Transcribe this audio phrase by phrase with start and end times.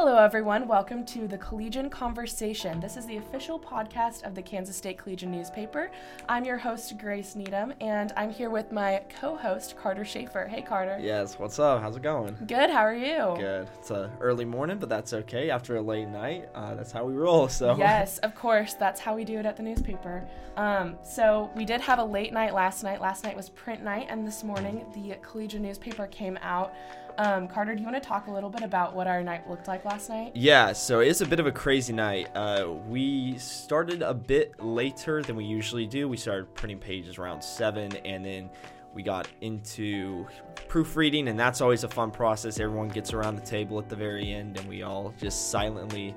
[0.00, 0.68] Hello, everyone.
[0.68, 2.78] Welcome to the Collegian Conversation.
[2.78, 5.90] This is the official podcast of the Kansas State Collegian newspaper.
[6.28, 10.46] I'm your host, Grace Needham, and I'm here with my co host, Carter Schaefer.
[10.46, 11.00] Hey, Carter.
[11.02, 11.80] Yes, what's up?
[11.80, 12.36] How's it going?
[12.46, 13.34] Good, how are you?
[13.40, 13.68] Good.
[13.76, 15.50] It's a early morning, but that's okay.
[15.50, 17.48] After a late night, uh, that's how we roll.
[17.48, 18.74] So Yes, of course.
[18.74, 20.24] That's how we do it at the newspaper.
[20.56, 23.00] Um, so we did have a late night last night.
[23.00, 26.72] Last night was print night, and this morning the Collegian newspaper came out.
[27.18, 29.66] Um, Carter, do you want to talk a little bit about what our night looked
[29.66, 30.30] like last night?
[30.36, 32.28] Yeah, so it's a bit of a crazy night.
[32.36, 36.08] Uh, we started a bit later than we usually do.
[36.08, 38.50] We started printing pages around seven, and then
[38.94, 40.28] we got into
[40.68, 42.60] proofreading, and that's always a fun process.
[42.60, 46.14] Everyone gets around the table at the very end, and we all just silently.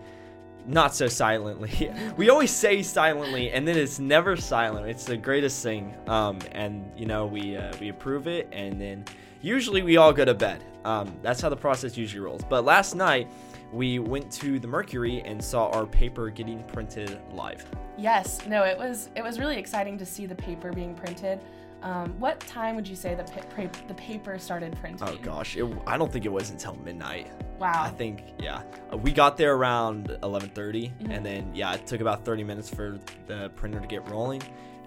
[0.68, 1.92] Not so silently.
[2.16, 4.86] we always say silently, and then it's never silent.
[4.86, 5.96] It's the greatest thing.
[6.06, 9.04] Um, and you know, we uh, we approve it, and then
[9.42, 10.64] usually we all go to bed.
[10.86, 12.42] Um, that's how the process usually rolls.
[12.50, 13.28] But last night,
[13.72, 17.66] we went to the Mercury and saw our paper getting printed live.
[17.98, 21.40] Yes, no, it was it was really exciting to see the paper being printed.
[21.84, 25.08] Um, what time would you say the pa- the paper started printing?
[25.08, 27.32] Oh gosh, it, I don't think it was until midnight.
[27.60, 27.84] Wow.
[27.84, 28.62] I think yeah,
[28.92, 31.10] uh, we got there around 11:30, Mhm.
[31.16, 34.42] and then yeah, it took about 30 minutes for the printer to get rolling,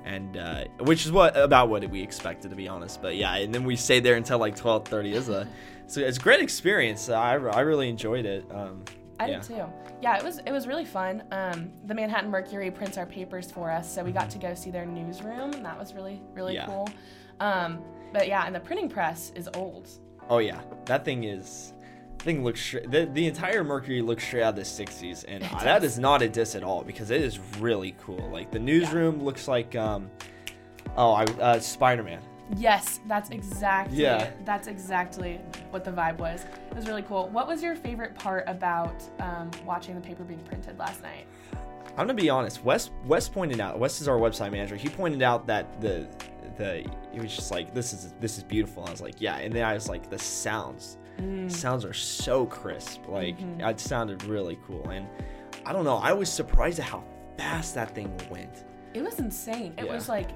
[0.04, 3.00] and uh, which is what about what we expected to be honest.
[3.02, 5.14] But yeah, and then we stayed there until like 12:30.
[5.14, 5.48] It's a
[5.86, 7.08] so it's a great experience.
[7.08, 8.46] I, I really enjoyed it.
[8.50, 8.84] Um,
[9.20, 9.38] I yeah.
[9.40, 9.64] did too.
[10.02, 11.22] Yeah, it was it was really fun.
[11.30, 14.70] Um, the Manhattan Mercury prints our papers for us, so we got to go see
[14.70, 16.66] their newsroom, and that was really really Yeah.
[16.66, 16.88] cool.
[17.40, 17.80] Um,
[18.12, 19.88] but yeah, and the printing press is old.
[20.30, 21.73] Oh yeah, that thing is.
[22.24, 22.72] Thing looks.
[22.72, 26.54] The, the entire Mercury looks straight out of the '60s, and that not a diss
[26.54, 28.30] at all because it is really cool.
[28.30, 30.10] Like the newsroom looks like, um,
[30.96, 32.22] oh, I uh, Spider-Man.
[32.56, 34.30] Yes, that's exactly Yeah.
[34.46, 36.46] that's exactly what the vibe was.
[36.70, 37.28] It was really cool.
[37.28, 41.26] What was your favorite part about um, watching the paper being printed last night?
[41.90, 42.64] I'm gonna be honest.
[42.64, 43.78] Wes Wes pointed out.
[43.78, 44.76] Wes is our website manager.
[44.76, 46.08] He pointed out that the
[46.56, 48.86] the he was just like this is this is beautiful.
[48.86, 50.96] I was like yeah, and then I was like the sounds
[51.48, 53.06] sounds are so crisp.
[53.08, 53.68] Like Mhm.
[53.70, 55.06] it sounded really cool, and
[55.66, 55.96] I don't know.
[55.96, 57.04] I was surprised at how
[57.36, 58.64] fast that thing went.
[58.94, 59.74] It was insane.
[59.78, 59.94] It Yeah.
[59.94, 60.30] was like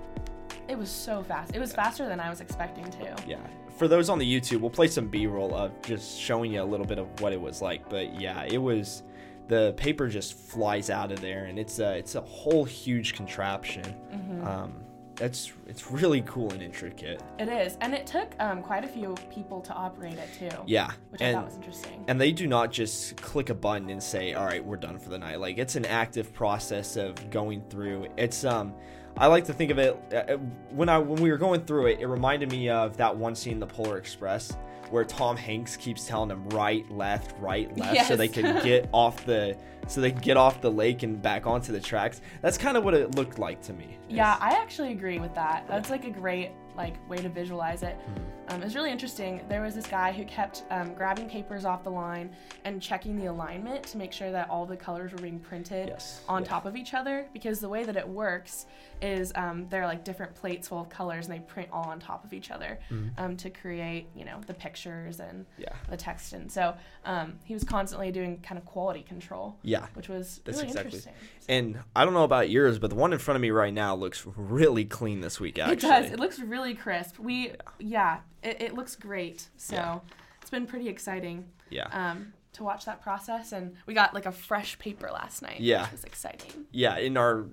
[0.68, 1.54] it was so fast.
[1.54, 3.16] It was faster than I was expecting to.
[3.26, 3.38] Yeah.
[3.76, 6.84] For those on the YouTube, we'll play some B-roll of just showing you a little
[6.84, 7.88] bit of what it was like.
[7.88, 9.02] But yeah, it was
[9.46, 13.84] the paper just flies out of there, and it's a it's a whole huge contraption.
[14.12, 14.46] Mm-hmm.
[14.46, 14.72] Um,
[15.20, 17.22] it's it's really cool and intricate.
[17.38, 20.56] It is, and it took um, quite a few people to operate it too.
[20.66, 22.04] Yeah, which I and thought was interesting.
[22.08, 25.10] and they do not just click a button and say, "All right, we're done for
[25.10, 28.08] the night." Like it's an active process of going through.
[28.16, 28.74] It's um,
[29.16, 30.36] I like to think of it uh,
[30.70, 32.00] when I when we were going through it.
[32.00, 34.56] It reminded me of that one scene in the Polar Express
[34.90, 39.24] where Tom Hanks keeps telling them right, left, right, left, so they can get off
[39.26, 39.56] the
[39.88, 42.20] so they can get off the lake and back onto the tracks.
[42.42, 43.98] That's kind of what it looked like to me.
[44.08, 45.66] Yeah, I actually agree with that.
[45.68, 47.96] That's like a great like way to visualize it.
[47.96, 48.22] Hmm.
[48.54, 49.42] Um, it was really interesting.
[49.48, 52.30] There was this guy who kept um, grabbing papers off the line
[52.64, 56.22] and checking the alignment to make sure that all the colors were being printed Yes,
[56.28, 56.48] on yeah.
[56.48, 57.26] top of each other.
[57.34, 58.66] Because the way that it works
[59.02, 61.98] is um, there are like different plates full of colors and they print all on
[61.98, 63.08] top of each other Mm-hmm.
[63.22, 66.32] um, to create you know the pictures and yeah, the text.
[66.32, 66.74] And so
[67.04, 69.77] um, he was constantly doing kind of quality control, yeah.
[69.94, 71.12] Which was That's really exactly- interesting.
[71.48, 73.94] And I don't know about yours, but the one in front of me right now
[73.94, 75.58] looks really clean this week.
[75.58, 76.10] Actually, It does.
[76.12, 77.18] It looks really crisp.
[77.18, 79.48] We, yeah, it, it looks great.
[79.56, 79.98] So Yeah.
[80.40, 81.88] it's been pretty exciting yeah.
[81.92, 83.52] um, to watch that process.
[83.52, 85.60] And we got like a fresh paper last night.
[85.60, 85.82] Yeah.
[85.84, 86.66] Which was exciting.
[86.70, 87.46] yeah, in our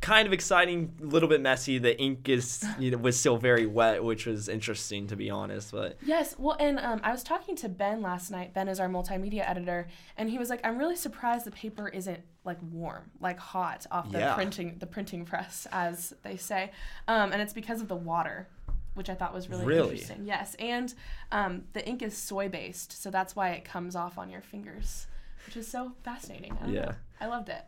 [0.00, 1.78] kind of exciting, a little bit messy.
[1.78, 5.72] The ink is you know was still very wet, which was interesting to be honest.
[5.72, 6.34] But Yes.
[6.38, 8.54] Well, and um, I was talking to Ben last night.
[8.54, 9.88] Ben is our multimedia editor.
[10.16, 14.10] And he was like, I'm really surprised the paper isn't like warm, like hot off
[14.10, 14.34] the Yeah.
[14.34, 16.72] printing, the printing press, as they say.
[17.08, 18.48] Um, and it's because of the water.
[18.94, 19.90] Which I thought was really, Really?
[19.92, 20.26] interesting.
[20.26, 20.92] Yes, and
[21.30, 25.06] um, the ink is soy based, so that's why it comes off on your fingers,
[25.46, 26.58] which is so fascinating.
[26.60, 26.80] I Yeah.
[26.84, 26.94] know.
[27.18, 27.64] I loved it.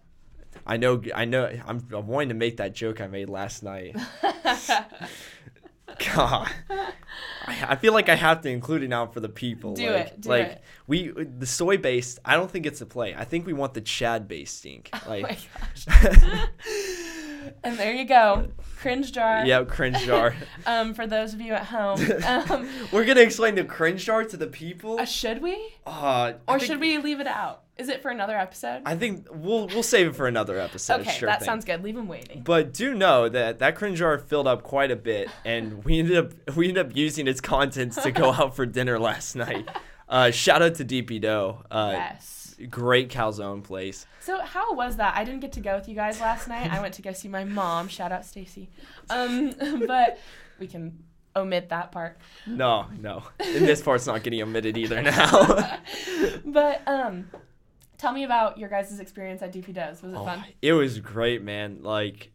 [0.67, 3.97] I know, I know, I'm, I'm wanting to make that joke I made last night.
[6.15, 6.51] God,
[7.47, 9.75] I, I feel like I have to include it now for the people.
[9.75, 10.63] Do like, it, do like it.
[10.87, 12.19] we the soy based.
[12.25, 13.15] I don't think it's a play.
[13.15, 14.91] I think we want the Chad based ink.
[14.95, 15.39] oh Like, my
[15.87, 16.57] gosh.
[17.65, 18.49] and there you go,
[18.79, 19.45] cringe jar.
[19.47, 20.35] yeah, cringe jar.
[20.67, 24.37] Um, for those of you at home, um, We're gonna explain the cringe jar to
[24.37, 24.99] the people.
[24.99, 25.57] uh, should we,
[25.87, 27.61] Uh, or think- should we leave it out?
[27.77, 28.83] Is it for another episode?
[28.87, 31.01] I think we'll we'll save it for another episode.
[31.01, 31.47] okay, sure that thing.
[31.47, 31.83] sounds good.
[31.83, 32.43] Leave them waiting.
[32.45, 36.17] But do know that that cringe jar filled up quite a bit, and we ended
[36.17, 39.69] up we ended up using its contents to go out for dinner last night.
[40.09, 41.65] Uh, shout out to DP Dough.
[41.69, 42.44] Uh, yes.
[42.71, 44.07] Great calzone place.
[44.21, 45.15] So how was that?
[45.17, 46.73] I didn't get to go with you guys last night.
[46.73, 47.89] I went to go see my mom.
[47.89, 48.69] Shout out Stacy.
[49.11, 49.53] Um,
[49.87, 50.19] but
[50.59, 51.03] we can
[51.37, 52.19] omit that part.
[52.47, 53.25] No, no.
[53.41, 55.81] And this part's not getting omitted either now.
[56.45, 57.29] But um,
[57.99, 59.89] tell me about your guys' experience at DP Dough.
[59.91, 60.45] Was it Oh, fun?
[60.63, 61.79] it was great, man.
[61.83, 62.31] Like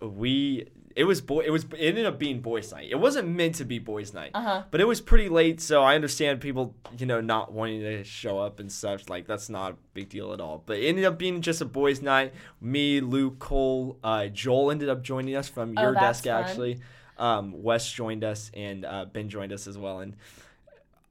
[0.00, 2.88] we it was boy it was it ended up being boys night.
[2.90, 4.30] It wasn't meant to be boys night.
[4.34, 4.62] Uh huh.
[4.70, 8.38] But it was pretty late, so I understand people, you know, not wanting to show
[8.38, 9.08] up and such.
[9.08, 10.62] Like that's not a big deal at all.
[10.64, 12.32] But it ended up being just a boys' night.
[12.60, 16.32] Me, Luke, Cole, uh, Joel ended up joining us from Oh, your desk fun.
[16.44, 16.80] actually.
[17.18, 20.00] Um, Wes joined us and uh, Ben joined us as well.
[20.00, 20.16] And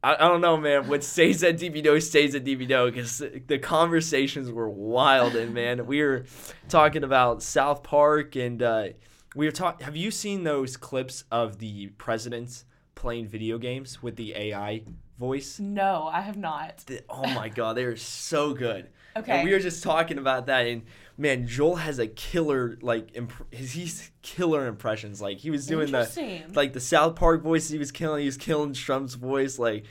[0.03, 0.87] I, I don't know, man.
[0.87, 5.35] What stays at DP Dough stays at DP Dough because the conversations were wild.
[5.35, 6.25] And man, we were
[6.69, 8.87] talking about South Park and uh,
[9.35, 9.85] we were talking.
[9.85, 14.83] Have you seen those clips of the presidents playing video games with the AI
[15.17, 15.59] voice?
[15.59, 16.79] No, I have not.
[16.87, 18.89] The- oh my god, they're so good.
[19.15, 19.31] Okay.
[19.39, 20.83] And we were just talking about that, and
[21.17, 25.21] man, Joel has a killer like imp- his he's killer impressions.
[25.21, 27.69] Like he was doing the like the South Park voice.
[27.69, 28.21] He was killing.
[28.21, 29.59] He was killing Trump's voice.
[29.59, 29.83] Like,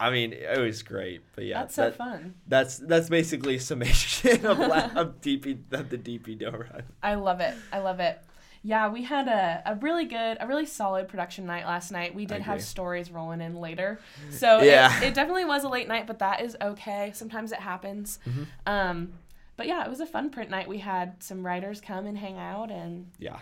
[0.00, 1.20] I mean, it was great.
[1.34, 2.34] But yeah, That's so that- fun.
[2.48, 6.84] That's that's basically a summation of, la- of DP of the DP dough run.
[7.02, 7.54] I love it.
[7.70, 8.18] I love it.
[8.66, 12.14] Yeah, we had a, a really good, a really solid production night last night.
[12.14, 14.00] We did have stories rolling in later.
[14.30, 14.96] So Yeah.
[15.02, 17.12] it, it definitely was a late night, but that is okay.
[17.14, 18.18] Sometimes it happens.
[18.26, 18.42] Mm-hmm.
[18.66, 19.12] Um,
[19.58, 20.66] but yeah, it was a fun print night.
[20.66, 22.70] We had some writers come and hang out.
[22.70, 23.38] And Yeah.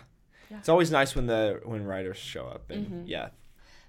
[0.51, 0.57] Yeah.
[0.57, 3.03] It's always nice when the when writers show up and Mhm.
[3.07, 3.29] yeah.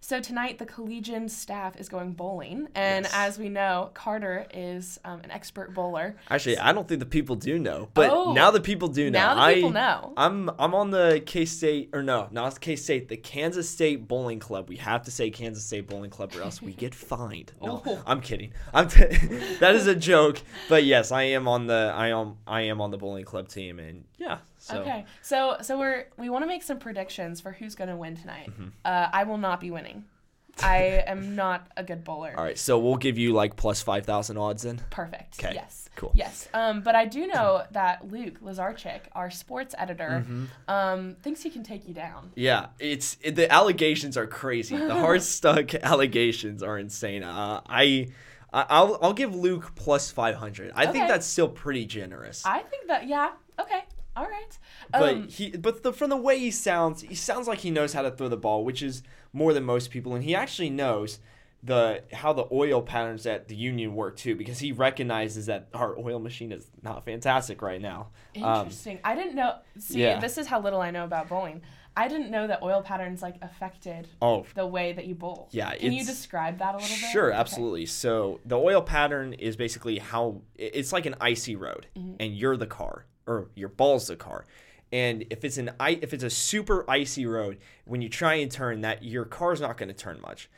[0.06, 2.68] So tonight, the Collegian staff is going bowling.
[2.74, 3.12] And Yes.
[3.14, 6.16] as we know, Carter is um, an expert bowler.
[6.28, 8.34] Actually, I don't think the people do know, but Oh.
[8.34, 9.18] now the people do know.
[9.18, 10.12] Now the people I, know.
[10.18, 14.40] I'm I'm on the K State or no, not K State, the Kansas State Bowling
[14.40, 14.68] Club.
[14.68, 17.52] We have to say Kansas State Bowling Club or else we get fined.
[17.62, 18.02] No, Oh.
[18.06, 18.52] I'm kidding.
[18.74, 19.04] I'm t-
[19.60, 22.90] that is a joke, but yes, I am on the I am I am on
[22.90, 24.38] the bowling club team, and yeah.
[24.64, 27.96] So Okay, so so we're we want to make some predictions for who's going to
[27.96, 28.48] win tonight.
[28.50, 28.68] Mm-hmm.
[28.84, 30.04] Uh, I will not be winning.
[30.62, 32.32] I am not a good bowler.
[32.38, 34.80] all right, so we'll give you like plus five thousand odds then.
[34.90, 35.36] Perfect.
[35.36, 35.88] 'Kay, Yes.
[35.96, 36.12] cool.
[36.14, 36.48] Yes.
[36.54, 40.44] Um, but I do know that Luke Lazarchik, our sports editor, Mm-hmm.
[40.68, 42.30] um, thinks he can take you down.
[42.36, 44.76] Yeah, it's it, the allegations are crazy.
[44.76, 47.22] The hard stuck allegations are insane.
[47.24, 48.08] Uh, I,
[48.52, 50.70] I'll I'll give Luke plus five hundred.
[50.76, 52.46] I think that's still pretty generous.
[52.46, 53.32] I think that yeah.
[53.60, 53.82] Okay.
[54.16, 54.58] All right.
[54.92, 57.92] but Um, he but the, from the way he sounds, he sounds like he knows
[57.92, 59.02] how to throw the ball, which is
[59.32, 61.18] more than most people, and he actually knows
[61.62, 65.98] the how the oil patterns at the union work too, because he recognizes that our
[65.98, 68.08] oil machine is not fantastic right now.
[68.40, 68.98] Um, interesting.
[69.02, 69.54] I didn't know.
[69.78, 70.20] See, yeah.
[70.20, 71.62] this is how little I know about bowling.
[71.96, 75.48] I didn't know that oil patterns like affected oh, the way that you bowl.
[75.52, 77.10] Yeah, Can you describe that a little bit?
[77.12, 77.38] Sure, Okay.
[77.38, 77.86] absolutely.
[77.86, 82.16] So the oil pattern is basically how it's like an icy road, Mm-hmm.
[82.20, 84.44] and you're the car, or your ball's the car.
[84.92, 88.82] And if it's an if it's a super icy road, when you try and turn
[88.82, 90.48] that, your car's not going to turn much.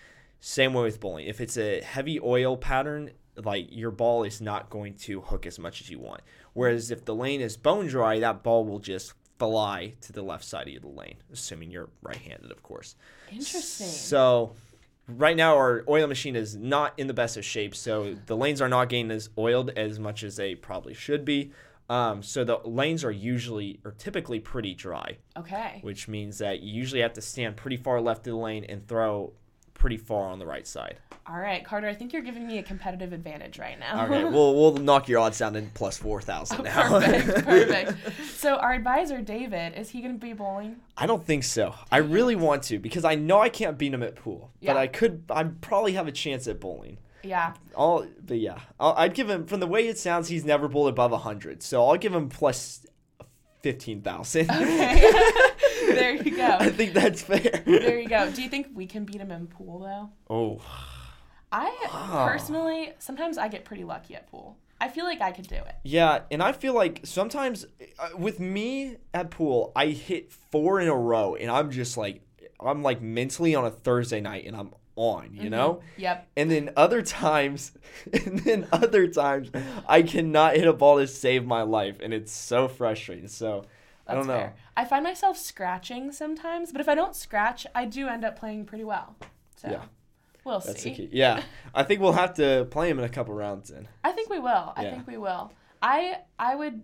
[0.41, 1.27] Same way with bowling.
[1.27, 5.59] If it's a heavy oil pattern, like your ball is not going to hook as
[5.59, 6.21] much as you want.
[6.53, 10.45] Whereas if the lane is bone dry, that ball will just fly to the left
[10.45, 12.97] side of the lane, assuming you're right-handed, of course.
[13.31, 13.87] Interesting.
[13.87, 14.55] So
[15.09, 18.61] right now our oil machine is not in the best of shape, so the lanes
[18.61, 21.53] are not getting as oiled as much as they probably should be.
[21.88, 25.79] Um, so the lanes are usually or typically pretty dry, okay.
[25.82, 28.87] which means that you usually have to stand pretty far left of the lane and
[28.89, 29.32] throw
[29.75, 30.99] pretty far on the right side.
[31.29, 31.87] All right, Carter.
[31.87, 34.01] I think you're giving me a competitive advantage right now.
[34.01, 36.89] All right, we'll we'll knock your odds down to plus four thousand now.
[36.89, 37.44] perfect.
[37.46, 37.94] Perfect.
[38.37, 40.77] So our advisor David is he going to be bowling?
[40.96, 41.75] I don't think so.
[41.91, 44.87] I really want to because I know I can't beat him at pool, but I
[44.87, 45.25] could.
[45.31, 46.99] I probably have a chance at bowling.
[47.27, 47.55] Yeah.
[47.77, 50.29] I'll, but yeah, I'll, I'd give him from the way it sounds.
[50.29, 52.87] He's never bowled above hundred, so I'll give him plus
[53.63, 54.51] fifteen thousand.
[54.51, 55.13] Okay.
[55.89, 56.56] there you go.
[56.61, 57.63] I think that's fair.
[57.67, 58.31] There you go.
[58.31, 60.11] Do you think we can beat him in pool though?
[60.35, 60.61] Oh,
[61.53, 62.27] I Ah.
[62.29, 64.59] personally sometimes I get pretty lucky at pool.
[64.81, 65.75] I feel like I could do it.
[65.85, 67.65] yeah, and I feel like sometimes
[67.99, 72.21] uh, with me at pool, I hit four in a row, and I'm just like,
[72.61, 75.50] I'm like mentally on a Thursday night, and I'm on, you mm-hmm.
[75.50, 75.81] know.
[75.98, 76.29] Yep.
[76.36, 77.72] And then other times,
[78.12, 79.50] and then other times,
[79.86, 83.29] I cannot hit a ball to save my life, and it's so frustrating.
[83.29, 83.65] So
[84.06, 84.34] I don't know.
[84.34, 84.55] fair.
[84.76, 88.65] I find myself scratching sometimes, but if I don't scratch, I do end up playing
[88.67, 89.17] pretty well.
[89.56, 89.84] So Yeah.
[90.44, 91.08] we'll That's see.
[91.12, 91.43] Yeah,
[91.74, 93.88] I think we'll have to play him in a couple rounds then.
[94.05, 94.72] I think we will.
[94.76, 94.91] I Yeah.
[94.91, 95.53] think we will.
[95.82, 96.82] I I would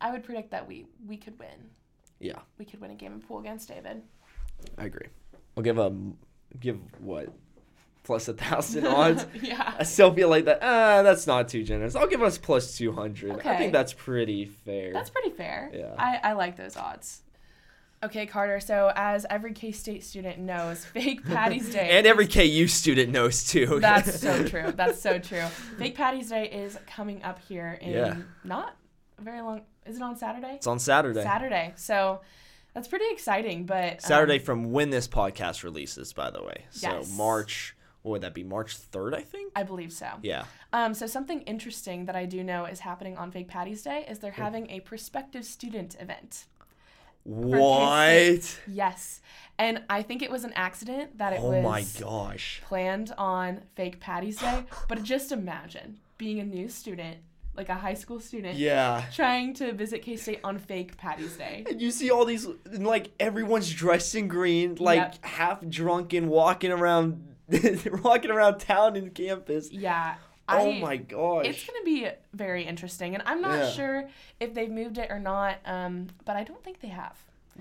[0.00, 1.70] I would predict that we we could win.
[2.20, 4.02] Yeah, We could win a game of pool against David.
[4.76, 5.06] I agree.
[5.54, 5.94] We'll give a
[6.58, 7.32] give what
[8.08, 9.24] plus a thousand odds.
[9.40, 9.74] yeah.
[9.78, 10.58] I still feel like that.
[10.62, 11.94] Ah, that's not too generous.
[11.94, 13.32] I'll give us plus two hundred.
[13.32, 13.50] Okay.
[13.50, 14.92] I think that's pretty fair.
[14.92, 15.70] That's pretty fair.
[15.72, 15.94] Yeah.
[15.98, 17.20] I, I like those odds.
[18.02, 18.60] Okay, Carter.
[18.60, 21.90] So as every K State student knows, fake Patty's Day.
[21.98, 23.78] and every KU student knows too.
[23.80, 24.72] That's so true.
[24.72, 25.44] That's so true.
[25.78, 28.16] Fake Patty's Day is coming up here in Yeah.
[28.42, 28.74] not
[29.20, 29.62] very long.
[29.84, 30.54] Is it on Saturday?
[30.54, 31.22] it's on Saturday.
[31.22, 31.72] Saturday.
[31.76, 32.20] So
[32.72, 33.66] that's pretty exciting.
[33.66, 36.64] But um, Saturday from when this podcast releases, by the way.
[36.70, 37.16] So Yes.
[37.16, 37.74] March.
[38.02, 38.44] What would that be?
[38.44, 39.52] March third, I think.
[39.56, 40.06] I believe so.
[40.22, 40.44] Yeah.
[40.72, 44.20] Um, so something interesting that I do know is happening on Fake Patty's Day is
[44.20, 46.44] they're having a prospective student event.
[47.24, 48.58] What?
[48.66, 49.20] Yes,
[49.58, 52.62] and I think it was an accident that it Oh was my gosh.
[52.64, 54.64] planned on Fake Patty's Day.
[54.88, 57.18] but just imagine being a new student,
[57.54, 59.04] like a high school student, Yeah.
[59.12, 61.64] trying to visit K State on Fake Patty's Day.
[61.68, 65.24] And you see all these, like everyone's dressed in green, like Yep.
[65.24, 67.36] half drunken, walking around,
[68.02, 69.70] walking around town and campus.
[69.72, 70.16] Yeah.
[70.48, 71.46] oh I- my gosh.
[71.46, 73.70] It's gonna be very interesting, and I'm not Yeah.
[73.70, 74.08] sure
[74.40, 77.16] if they've moved it or not, um, but I don't think they have.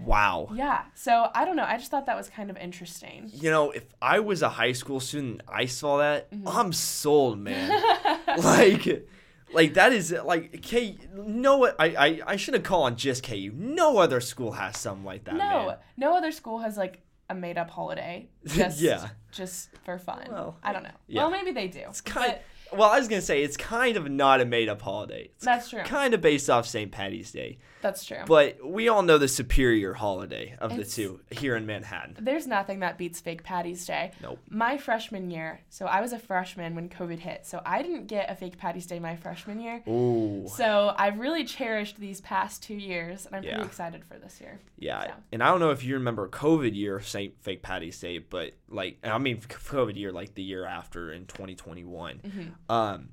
[0.06, 0.48] wow.
[0.54, 1.64] Yeah, so I don't know.
[1.66, 3.32] I just thought that was kind of interesting.
[3.34, 6.48] You know, if I was a high school student, I saw that, Mm-hmm.
[6.48, 7.72] I'm sold, man.
[8.38, 9.08] like,
[9.54, 10.98] like that is like K.
[11.16, 13.52] No, I I, I shouldn't call on just KU.
[13.56, 15.36] No other school has something like that.
[15.36, 15.78] no, man.
[15.98, 17.00] no other school has like
[17.30, 19.10] a made up holiday just Yeah.
[19.32, 20.28] just for fun.
[20.30, 20.90] Well, I don't know.
[21.08, 21.22] yeah.
[21.22, 21.82] Well, maybe they do.
[21.90, 22.38] It's kind.
[22.72, 25.30] but well, I was gonna say it's kind of not a made up holiday.
[25.36, 25.84] It's that's true.
[25.84, 26.92] kind of based off St.
[26.92, 28.18] Patty's Day, That's true.
[28.28, 32.16] but we all know the superior holiday of It's- the two here in Manhattan.
[32.20, 34.12] There's nothing that beats fake Patty's Day.
[34.22, 34.40] Nope.
[34.50, 38.30] My freshman year, so I was a freshman when COVID hit, so I didn't get
[38.32, 39.84] a fake Patty's Day my freshman year.
[39.88, 40.48] Ooh.
[40.56, 43.56] So I've really cherished these past two years, and I'm Yeah.
[43.56, 44.60] pretty excited for this year.
[44.80, 45.14] Yeah, So.
[45.34, 47.34] and I don't know if you remember COVID year St.
[47.42, 52.20] Fake Patty's Day, but like I mean COVID year like the year after in 2021.
[52.20, 52.72] Mm-hmm.
[52.72, 53.10] Um,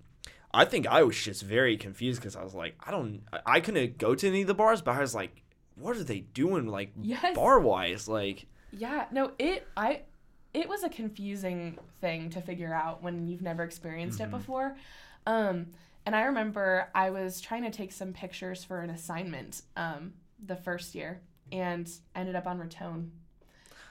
[0.54, 3.98] I think I was just very confused because I was like, I don't, I- couldn't
[3.98, 5.42] go to any of the bars, but I was like,
[5.74, 7.34] what are they doing like Yes.
[7.34, 8.06] bar wise?
[8.08, 10.02] Like, Yeah, no, it I
[10.52, 14.34] it was a confusing thing to figure out when you've never experienced Mm-hmm.
[14.34, 14.76] it before.
[15.26, 15.66] Um
[16.06, 20.12] and I remember I was trying to take some pictures for an assignment um
[20.44, 21.20] the first year
[21.50, 23.08] and ended up on Ratone.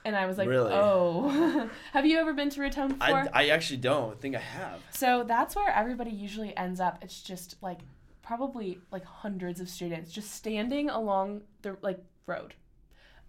[0.05, 0.71] And I was like, Really?
[0.73, 1.69] "Oh.
[1.93, 4.79] Have you ever been to Ratone before?" I, I actually don't think I have.
[4.91, 6.99] So that's where everybody usually ends up.
[7.01, 7.79] It's just like
[8.21, 12.53] probably like hundreds of students just standing along the like road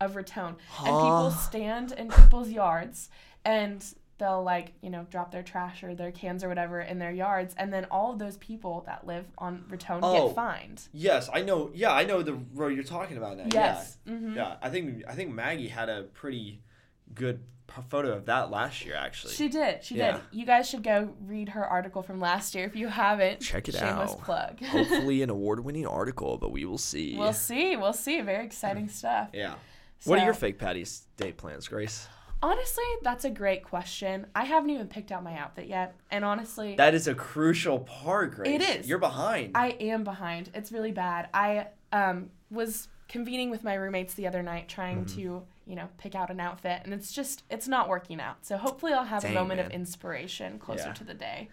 [0.00, 0.56] of Ratone.
[0.78, 3.08] And people stand in people's yards
[3.44, 3.84] and
[4.18, 7.54] they'll like, you know, drop their trash or their cans or whatever in their yards
[7.58, 10.28] and then all of those people that live on Ratone Oh.
[10.28, 10.88] get fined.
[10.92, 11.70] Yes, I know.
[11.74, 13.46] Yeah, I know the road you're talking about now.
[13.52, 13.96] Yes.
[14.06, 14.12] Yeah.
[14.16, 16.62] hmm Yeah, I think I think Maggie had a pretty
[17.14, 17.40] good
[17.88, 19.32] photo of that last year actually.
[19.32, 19.82] She did.
[19.82, 20.12] She Yeah.
[20.12, 20.20] did.
[20.30, 23.40] You guys should go read her article from last year if you haven't.
[23.40, 24.22] Check it Shameless out.
[24.22, 24.60] plug.
[24.64, 27.16] Hopefully an award-winning article, but we will see.
[27.18, 27.74] we'll see.
[27.76, 28.20] We'll see.
[28.20, 29.30] Very exciting stuff.
[29.32, 29.54] yeah.
[30.04, 32.06] What are your fake Patty's Day plans, Grace?
[32.42, 34.26] Honestly, that's a great question.
[34.34, 35.94] I haven't even picked out my outfit yet.
[36.10, 38.60] And honestly, That is a crucial part, Grace.
[38.60, 38.88] It is.
[38.88, 39.52] You're behind.
[39.54, 40.50] I am behind.
[40.54, 41.28] It's really bad.
[41.32, 45.16] I um, was convening with my roommates the other night trying Mm-hmm.
[45.16, 48.44] to, you know, pick out an outfit and it's just it's not working out.
[48.44, 50.92] So hopefully I'll have Dang, a moment of inspiration closer Yeah.
[50.94, 51.48] to the day.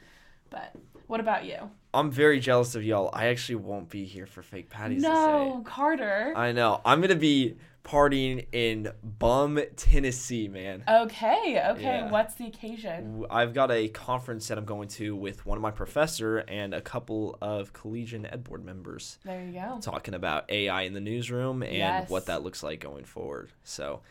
[0.49, 0.73] But
[1.07, 1.71] what about you?
[1.93, 3.09] I'm very jealous of y'all.
[3.13, 6.33] I actually won't be here for fake Patty's no, Carter.
[6.35, 6.81] I know.
[6.83, 10.83] I'm gonna be partying in Bum, Tennessee, man.
[10.87, 11.81] okay, okay.
[11.81, 12.11] Yeah.
[12.11, 13.25] What's the occasion?
[13.29, 16.81] I've got a conference that I'm going to with one of my professor and a
[16.81, 19.79] couple of collegian ed board members There you go.
[19.81, 22.09] talking about AI in the newsroom and Yes.
[22.09, 23.51] what that looks like going forward.
[23.63, 24.01] So,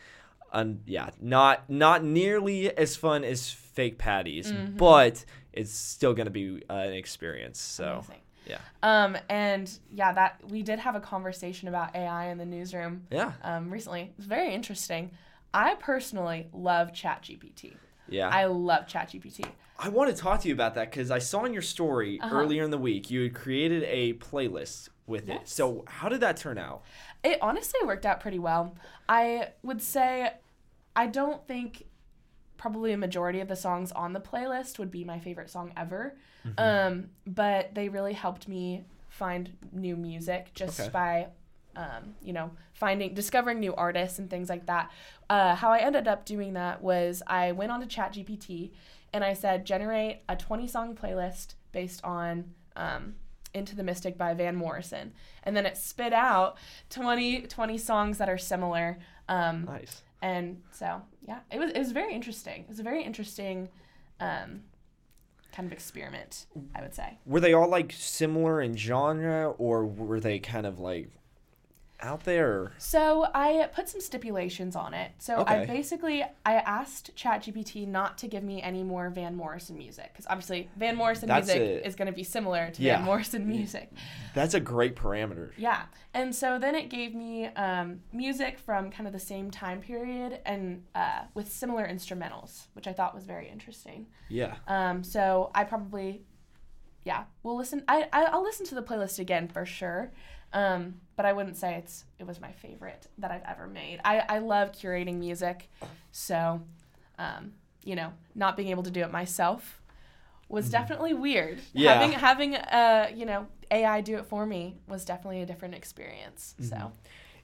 [0.53, 4.75] um, yeah, not not nearly as fun as fake patties, Mm-hmm.
[4.77, 5.23] but
[5.53, 7.59] it's still gonna be uh, an experience.
[7.59, 8.15] So, Amazing.
[8.45, 13.07] Yeah, Um, and yeah, that we did have a conversation about AI in the newsroom
[13.11, 14.01] yeah, um, recently.
[14.01, 15.11] It was very interesting.
[15.53, 17.75] I personally love ChatGPT.
[18.09, 18.29] yeah.
[18.29, 19.45] I love ChatGPT.
[19.77, 22.35] I want to talk to you about that because I saw in your story Uh-huh.
[22.35, 25.41] earlier in the week you had created a playlist with it.
[25.49, 26.83] So, how did that turn out?
[27.23, 28.75] It honestly worked out pretty well.
[29.09, 30.31] I would say
[30.95, 31.85] I don't think
[32.61, 36.15] probably a majority of the songs on the playlist would be my favorite song ever.
[36.47, 36.59] Mm-hmm.
[36.59, 40.89] Um, but they really helped me find new music just Okay.
[40.89, 41.27] by
[41.75, 44.91] um, you know, finding discovering new artists and things like that.
[45.29, 48.71] Uh, how I ended up doing that was I went onto ChatGPT
[49.13, 53.15] and I said generate a 20 song playlist based on um,
[53.53, 55.13] Into the Mystic by Van Morrison.
[55.43, 56.57] And then it spit out
[56.89, 58.99] 20, 20 songs that are similar.
[59.29, 60.03] Um, Nice.
[60.21, 62.61] And so, yeah, it was, it was very interesting.
[62.61, 63.69] It was a very interesting
[64.19, 64.61] um,
[65.51, 67.17] kind of experiment, I would say.
[67.25, 71.09] Were they all like similar in genre, or were they kind of like
[72.01, 72.71] out there?
[72.77, 75.11] So I put some stipulations on it.
[75.19, 80.09] So I basically I asked ChatGPT not to give me any more Van Morrison music
[80.11, 82.97] because obviously Van Morrison That's music is going to be similar to Yeah.
[82.97, 83.91] Van Morrison music.
[84.33, 85.51] That's a great parameter.
[85.57, 85.83] Yeah.
[86.13, 90.39] And so then it gave me um, music from kind of the same time period
[90.45, 94.07] and uh, with similar instrumentals, which I thought was very interesting.
[94.29, 94.55] Yeah.
[94.67, 96.23] Um, so I probably,
[97.05, 97.83] yeah, we'll listen.
[97.87, 100.11] I, I I'll listen to the playlist again for sure.
[100.53, 103.99] Um, but I wouldn't say it's it was my favorite that I've ever made.
[104.03, 105.69] I, I love curating music,
[106.11, 106.59] so
[107.19, 107.51] um,
[107.83, 109.79] you know, not being able to do it myself
[110.49, 111.59] was definitely weird.
[111.73, 111.93] Yeah.
[111.93, 116.55] Having having uh, you know, AI do it for me was definitely a different experience.
[116.59, 116.91] So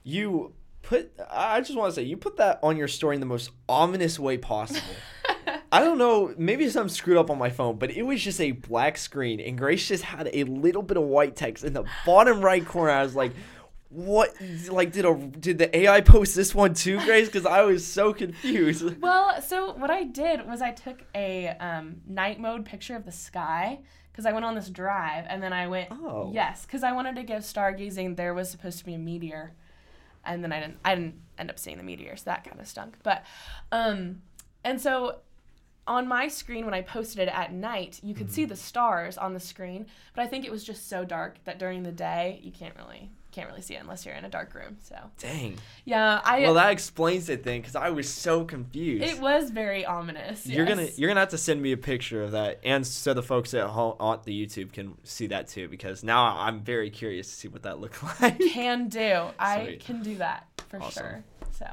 [0.02, 1.12] You put.
[1.30, 4.18] I just want to say you put that on your story in the most ominous
[4.18, 4.80] way possible.
[5.70, 6.34] I don't know.
[6.38, 9.58] Maybe something screwed up on my phone, but it was just a black screen, and
[9.58, 12.90] Grace just had a little bit of white text in the bottom right corner.
[12.90, 13.32] I was like,
[13.90, 14.34] "What?
[14.68, 18.12] Like, did a did the AI post this one too, Grace?" Because I was so
[18.12, 18.84] confused.
[19.00, 23.12] Well, so what I did was I took a um, night mode picture of the
[23.12, 23.80] sky
[24.12, 26.30] because I went on this drive and then I went Oh.
[26.34, 28.16] yes because I wanted to give stargazing.
[28.16, 29.52] There was supposed to be a meteor,
[30.24, 30.78] and then I didn't.
[30.84, 32.96] I didn't end up seeing the meteor, so that kind of stunk.
[33.02, 33.24] But
[33.72, 34.22] um,
[34.64, 35.20] and so
[35.86, 39.32] on my screen when I posted it at night, you could see the stars on
[39.32, 42.52] the screen, but I think it was just so dark that during the day you
[42.52, 44.78] can't really can't really see it unless you're in a dark room.
[44.82, 45.58] So Dang.
[45.84, 49.04] yeah, I Well, that explains it then, because I was so confused.
[49.04, 50.46] it was very ominous.
[50.46, 53.22] You're gonna you're gonna have to send me a picture of that, and so the
[53.22, 57.28] folks at home on the YouTube can see that too, because now I'm very curious
[57.28, 58.38] to see what that looked like.
[58.40, 59.26] can do.
[59.38, 59.80] I Sweet.
[59.84, 61.02] can do that for Awesome.
[61.04, 61.24] sure.
[61.52, 61.66] So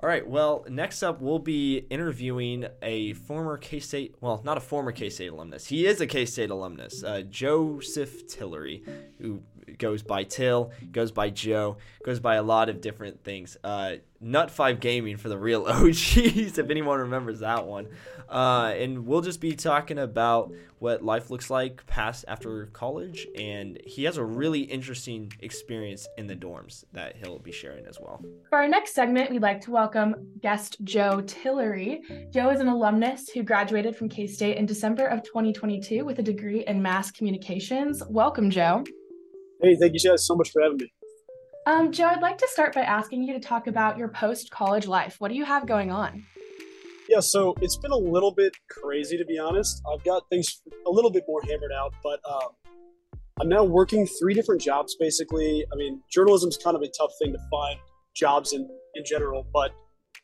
[0.00, 0.26] All right.
[0.28, 5.08] Well, next up, we'll be interviewing a former K State, well, not a former K
[5.10, 5.66] State alumnus.
[5.66, 8.82] He is a K State alumnus, uh, Joseph Tillery,
[9.20, 9.42] who
[9.78, 13.56] goes by Till, goes by Joe, goes by a lot of different things.
[13.62, 17.88] Uh, Nut 5 Gaming for the real OGs, if anyone remembers that one.
[18.28, 23.26] Uh, and we'll just be talking about what life looks like past after college.
[23.38, 27.98] And he has a really interesting experience in the dorms that he'll be sharing as
[28.00, 28.24] well.
[28.48, 32.02] For our next segment, we'd like to welcome guest Joe Tillery.
[32.30, 36.22] Joe is an alumnus who graduated from K State in December of 2022 with a
[36.22, 38.02] degree in mass communications.
[38.08, 38.84] Welcome, Joe.
[39.62, 40.92] Hey, thank you guys so much for having me.
[41.66, 44.86] Um, Joe, I'd like to start by asking you to talk about your post college
[44.86, 45.16] life.
[45.18, 46.24] What do you have going on?
[47.08, 49.82] Yeah, so it's been a little bit crazy to be honest.
[49.90, 52.50] I've got things a little bit more hammered out, but um,
[53.40, 55.64] I'm now working three different jobs basically.
[55.72, 57.78] I mean, journalism's kind of a tough thing to find
[58.14, 59.72] jobs in in general, but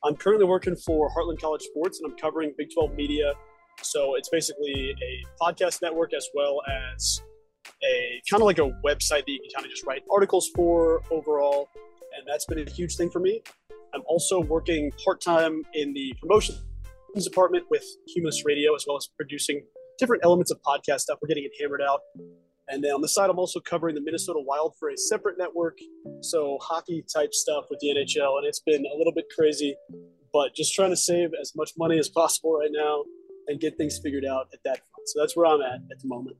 [0.05, 3.33] I'm currently working for Heartland College Sports and I'm covering Big 12 media.
[3.83, 6.61] So it's basically a podcast network as well
[6.95, 7.23] as
[7.85, 11.03] a kind of like a website that you can kind of just write articles for
[11.11, 11.69] overall.
[12.17, 13.43] And that's been a huge thing for me.
[13.95, 16.63] I'm also working part time in the promotions
[17.23, 19.63] department with Humanist Radio, as well as producing
[19.99, 21.19] different elements of podcast stuff.
[21.21, 22.01] We're getting it hammered out.
[22.69, 25.79] And then on the side, I'm also covering the Minnesota Wild for a separate network.
[26.23, 28.39] So hockey type stuff with the NHL.
[28.39, 29.77] And it's been a little bit crazy,
[30.33, 33.05] but just trying to save as much money as possible right now
[33.49, 35.09] and get things figured out at that front.
[35.09, 36.37] So that's where I'm at at the moment.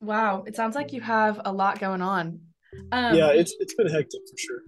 [0.00, 2.40] Wow, it sounds like you have a lot going on.
[2.92, 4.60] Um, yeah, it's it's been hectic for sure.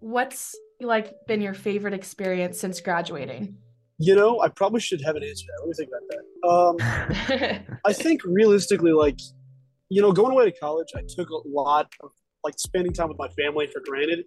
[0.00, 3.56] what's like been your favorite experience since graduating?
[3.98, 5.60] You know, I probably should have an answer to that.
[5.60, 7.64] Let me think about that.
[7.68, 9.18] Um, I think realistically, like,
[9.88, 12.10] you know, going away to college, I took a lot of
[12.42, 14.24] like spending time with my family for granted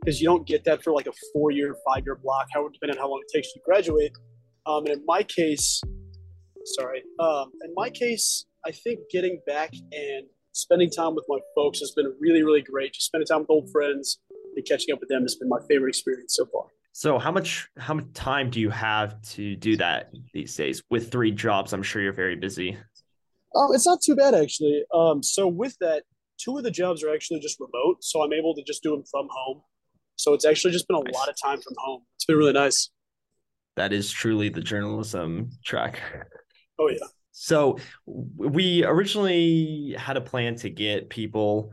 [0.00, 2.98] because you don't get that for like a four year, five year block, how depending
[2.98, 4.12] on how long it takes to graduate.
[4.66, 5.80] Um, and in my case,
[6.64, 11.80] sorry, um, in my case, I think getting back and spending time with my folks
[11.80, 12.94] has been really, really great.
[12.94, 14.18] Just spending time with old friends
[14.56, 16.64] and catching up with them has been my favorite experience so far.
[16.92, 20.82] So how much how much time do you have to do that these days?
[20.90, 22.78] With three jobs, I'm sure you're very busy.
[23.54, 24.84] Oh, it's not too bad actually.
[24.94, 26.04] Um, so with that,
[26.38, 29.02] two of the jobs are actually just remote, so I'm able to just do them
[29.10, 29.62] from home.
[30.16, 31.14] So it's actually just been a Nice.
[31.14, 32.02] lot of time from home.
[32.14, 32.90] It's been really nice.
[33.76, 36.00] That is truly the journalism track.
[36.78, 36.98] Oh yeah.
[37.36, 41.72] So we originally had a plan to get people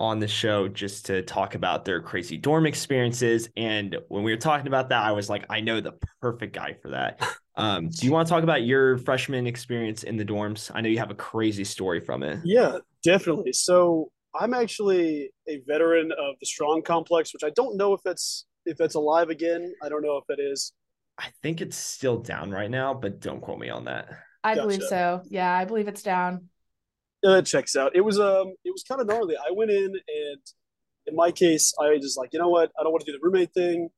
[0.00, 3.48] on the show just to talk about their crazy dorm experiences.
[3.56, 6.76] And when we were talking about that, I was like, I know the perfect guy
[6.82, 7.20] for that.
[7.58, 10.70] Um, do you want to talk about your freshman experience in the dorms?
[10.74, 12.40] I know you have a crazy story from it.
[12.44, 13.54] Yeah, definitely.
[13.54, 18.44] So I'm actually a veteran of the Strong Complex, which I don't know if that's
[18.66, 19.72] if that's alive again.
[19.82, 20.74] I don't know if it is.
[21.16, 24.10] I think it's still down right now, but don't quote me on that.
[24.46, 25.22] I believe so.
[25.28, 26.48] Yeah, I believe it's down.
[27.22, 27.96] Yeah, that checks out.
[27.96, 29.36] It was um, it was kind of gnarly.
[29.36, 30.40] I went in and
[31.06, 32.72] in my case, I just like, you know what?
[32.78, 33.88] I don't want to do the roommate thing.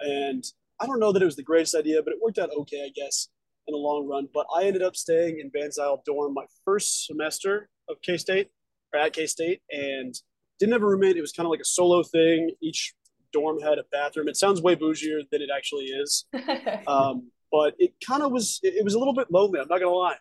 [0.00, 0.44] And
[0.80, 2.90] I don't know that it was the greatest idea, but it worked out okay, I
[2.94, 3.28] guess,
[3.66, 4.28] in the long run.
[4.32, 8.50] But I ended up staying in Van Zile dorm my first semester of K State
[8.92, 10.14] or at K State and
[10.58, 11.16] didn't have a roommate.
[11.16, 12.52] It was kind of like a solo thing.
[12.60, 12.94] Each
[13.32, 14.28] dorm had a bathroom.
[14.28, 16.26] It sounds way bougier than it actually is.
[16.86, 19.60] um, but it kind of was, it, was a little bit lonely.
[19.60, 20.16] I'm not to lie.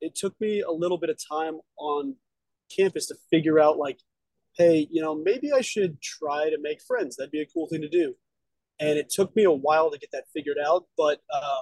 [0.00, 2.16] It took me a little bit of time on
[2.76, 3.98] campus to figure out like
[4.58, 7.16] hey, you know, maybe I should try to make friends.
[7.16, 8.14] That'd be a cool thing to do.
[8.80, 11.60] And it took me a while to get that figured out, but uh,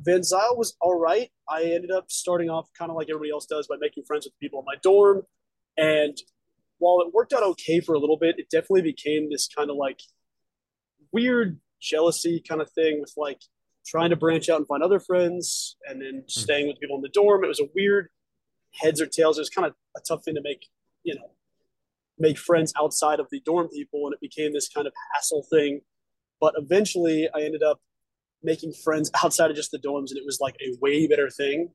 [0.00, 1.30] Van Zile was all right.
[1.48, 4.38] I ended up starting off kind of like everybody else does by making friends with
[4.38, 5.22] people in my dorm.
[5.76, 6.16] And
[6.78, 9.76] while it worked out okay for a little bit, it definitely became this kind of
[9.76, 10.00] like
[11.12, 13.40] weird jealousy kind of thing with like
[13.88, 16.28] trying to branch out and find other friends and then hmm.
[16.28, 17.44] staying with people in the dorm.
[17.44, 18.08] It was a weird
[18.74, 19.38] heads or tails.
[19.38, 20.66] It was kind of a tough thing to make,
[21.02, 21.30] you know,
[22.18, 25.80] make friends outside of the dorm people, and it became this kind of hassle thing.
[26.40, 27.80] But eventually, I ended up
[28.42, 31.70] making friends outside of just the dorms, and it was like a way better thing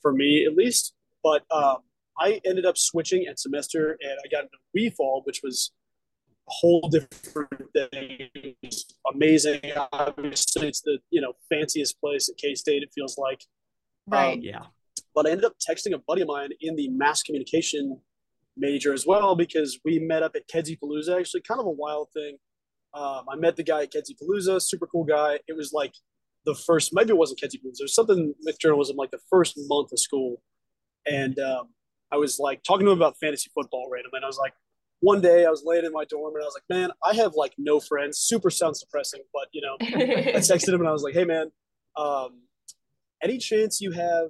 [0.00, 0.94] for me, at least.
[1.22, 1.78] But um,
[2.18, 5.72] I ended up switching at semester, and I got into Wefald, which was
[6.48, 8.54] whole different thing.
[9.12, 9.60] amazing.
[9.92, 12.82] Obviously, it's the you know fanciest place at K State.
[12.82, 13.44] It feels like,
[14.06, 14.34] right?
[14.34, 14.64] Um, yeah.
[15.14, 18.00] But I ended up texting a buddy of mine in the mass communication
[18.56, 21.18] major as well because we met up at Kedzie Palooza.
[21.18, 22.36] Actually, kind of a wild thing.
[22.94, 25.38] Um, I met the guy at Kedzie Palooza, super cool guy.
[25.48, 25.94] It was like
[26.44, 27.78] the first, maybe it wasn't Kedzie Palooza.
[27.78, 30.42] There was something with journalism like the first month of school,
[31.06, 31.68] and um,
[32.12, 34.18] I was like talking to him about fantasy football randomly.
[34.18, 34.52] And I was like,
[35.02, 37.34] one day I was laying in my dorm and I was like, man, I have
[37.34, 38.18] like no friends.
[38.18, 39.84] Super sounds depressing, but you know, I
[40.38, 41.50] texted him and I was like, hey man,
[41.96, 42.42] um,
[43.20, 44.28] any chance you have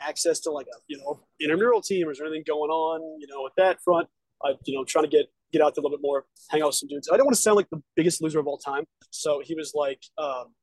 [0.00, 2.08] access to like a you know intramural team?
[2.08, 4.08] Or is there anything going on you know at that front?
[4.42, 6.68] I you know trying to get get out there a little bit more hang out
[6.68, 7.10] with some dudes.
[7.12, 8.84] I don't want to sound like the biggest loser of all time.
[9.10, 10.54] So he was like um,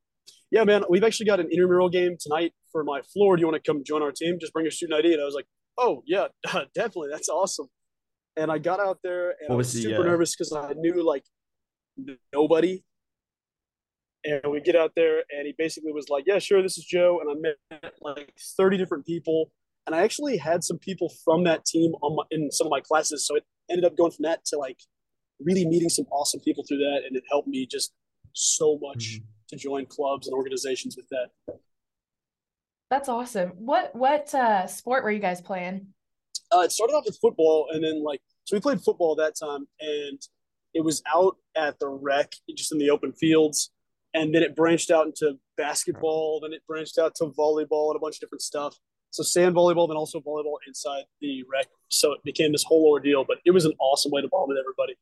[0.50, 3.38] yeah man we've actually got an intramural game tonight for my floor.
[3.38, 4.40] Do you want to come join our team?
[4.42, 5.46] Just bring your student ID and I was like
[5.78, 6.30] oh yeah
[6.74, 7.10] definitely.
[7.12, 7.68] That's awesome
[8.38, 10.06] and I got out there and what I was, was super uh...
[10.06, 11.24] nervous because I knew like
[12.34, 12.84] nobody
[14.26, 17.20] and we get out there, and he basically was like, "Yeah, sure, this is Joe."
[17.22, 19.52] And I met like thirty different people,
[19.86, 22.82] and I actually had some people from that team on my, in some of my
[22.82, 23.26] classes.
[23.26, 24.80] So it ended up going from that to like
[25.40, 27.94] really meeting some awesome people through that, and it helped me just
[28.34, 29.26] so much mm-hmm.
[29.50, 31.58] to join clubs and organizations with that.
[32.90, 33.50] That's awesome.
[33.58, 35.88] What what uh, sport were you guys playing?
[36.56, 39.68] Uh, it started off with football, and then like so we played football that time,
[39.80, 40.20] and
[40.74, 43.72] it was out at the rec, just in the open fields
[44.16, 46.40] and then it branched out into basketball.
[46.40, 48.76] Then it branched out to volleyball and a bunch of different stuff.
[49.12, 51.68] So sand volleyball, then also volleyball inside the rec.
[51.90, 54.58] So it became this whole ordeal, but it was an awesome way to bond with
[54.58, 54.98] everybody.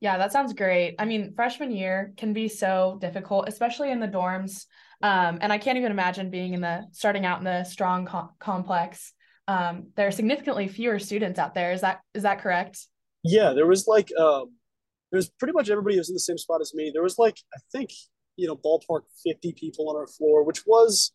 [0.00, 0.96] Yeah, that sounds great.
[0.98, 4.66] I mean, freshman year can be so difficult, especially in the dorms.
[5.00, 8.30] Um, and I can't even imagine being in the starting out in the strong com-
[8.40, 9.12] complex.
[9.48, 11.72] Um, there are significantly fewer students out there.
[11.72, 12.86] Is that is that correct?
[13.24, 14.52] Yeah, there was like um,
[15.10, 16.90] there was pretty much everybody was in the same spot as me.
[16.92, 17.90] There was like I think
[18.36, 21.12] you know ballpark 50 people on our floor which was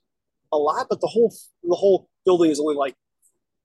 [0.53, 2.95] a lot but the whole the whole building is only like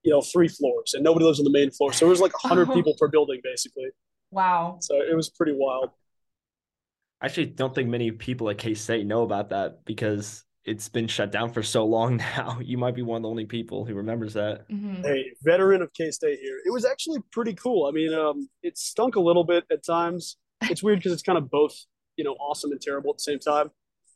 [0.03, 2.33] you know three floors and nobody lives on the main floor so it was like
[2.43, 2.75] 100 oh.
[2.75, 3.89] people per building basically
[4.31, 5.91] wow so it was pretty wild
[7.21, 11.33] i actually don't think many people at k-state know about that because it's been shut
[11.33, 14.35] down for so long now you might be one of the only people who remembers
[14.35, 15.03] that mm-hmm.
[15.03, 19.17] hey veteran of k-state here it was actually pretty cool i mean um, it stunk
[19.17, 20.37] a little bit at times
[20.71, 21.75] it's weird because it's kind of both
[22.17, 23.71] you know awesome and terrible at the same time.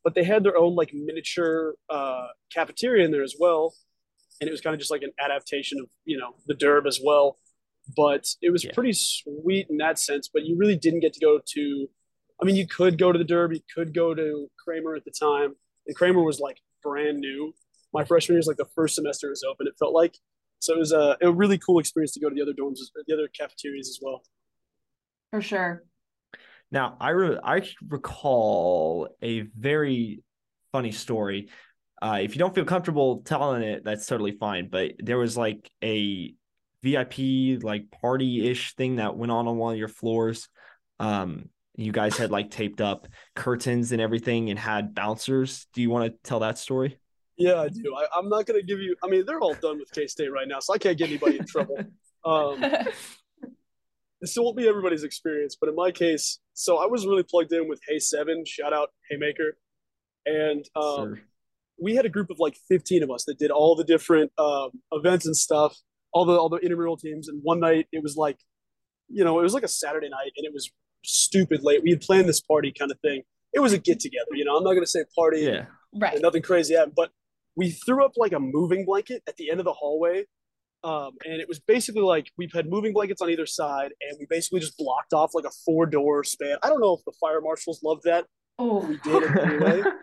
[0.05, 3.75] But they had their own like miniature uh, cafeteria in there as well,
[4.41, 7.01] and it was kind of just like an adaptation of you know the Derb as
[7.03, 7.39] well.
[7.97, 8.73] But it was yeah.
[8.75, 10.29] pretty sweet in that sense.
[10.33, 11.87] But you really didn't get to go to.
[12.41, 15.11] I mean, you could go to the Derb, you could go to Kramer at the
[15.11, 15.55] time,
[15.87, 17.53] and Kramer was like brand new.
[17.93, 19.67] My freshman year was like the first semester was open.
[19.67, 20.17] It felt like
[20.59, 23.15] so it was a, a really cool experience to go to the other dorms, the
[23.15, 24.23] other cafeterias as well.
[25.31, 25.85] For sure.
[26.71, 30.23] Now, I re- I recall a very
[30.73, 31.51] funny story.
[32.03, 34.69] Uh, if you don't feel comfortable telling it, that's totally fine.
[34.69, 36.35] But there was like a
[36.83, 40.49] VIP like party ish thing that went on on one of your floors.
[40.99, 45.67] Um, you guys had like taped up curtains and everything and had bouncers.
[45.73, 46.99] Do you want to tell that story?
[47.37, 47.95] Yeah, I do.
[47.95, 48.97] I, am not going to give you.
[49.05, 51.39] I mean, they're all done with K State right now, so I can't get anybody
[51.39, 51.79] in trouble.
[52.25, 52.61] Um,
[54.21, 57.69] this won't be everybody's experience, but in my case, so I was really plugged in
[57.69, 59.57] with Hey Seven, shout out Haymaker,
[60.25, 61.21] and um,
[61.81, 64.71] we had a group of like 15 of us that did all the different um,
[64.91, 65.77] events and stuff,
[66.13, 67.29] all the all the intramural teams.
[67.29, 68.39] And one night it was like,
[69.09, 70.71] you know, it was like a Saturday night, and it was
[71.07, 71.83] stupid late.
[71.83, 73.23] We had planned this party kind of thing.
[73.53, 74.57] It was a get together, you know.
[74.57, 75.67] I'm not gonna say party, Yeah.
[75.95, 76.21] Right.
[76.21, 77.11] nothing crazy happened, but
[77.57, 80.27] we threw up like a moving blanket at the end of the hallway.
[80.85, 84.27] Um, and it was basically like we had moving blankets on either side, and we
[84.29, 86.59] basically just blocked off like a four door span.
[86.63, 88.27] I don't know if the fire marshals loved that.
[88.59, 89.83] Oh, We did it anyway.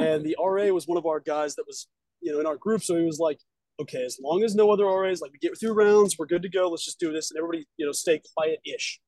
[0.00, 1.86] and the RA was one of our guys that was,
[2.20, 2.82] you know, in our group.
[2.82, 3.38] So he was like,
[3.80, 6.48] okay, as long as no other RAs, like we get through rounds, we're good to
[6.48, 6.68] go.
[6.68, 7.30] Let's just do this.
[7.30, 9.00] And everybody, you know, stay quiet ish.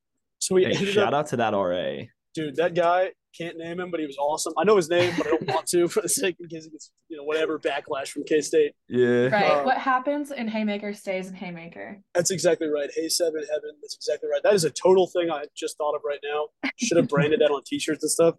[0.44, 2.02] So we Hey, shout up, out to that RA.
[2.34, 4.52] dude, that guy can't name him, but he was awesome.
[4.58, 6.70] I know his name, but I don't want to for the sake in case he
[6.70, 8.72] gets, you know, whatever backlash from K State.
[8.88, 9.28] Yeah.
[9.28, 9.50] right.
[9.52, 12.02] Um, what happens in Haymaker stays in Haymaker.
[12.14, 12.90] That's exactly right.
[12.94, 13.70] Hey, seven heaven.
[13.80, 14.42] That's exactly right.
[14.42, 16.48] That is a total thing I just thought of right now.
[16.76, 18.34] Should have branded that on t-shirts and stuff.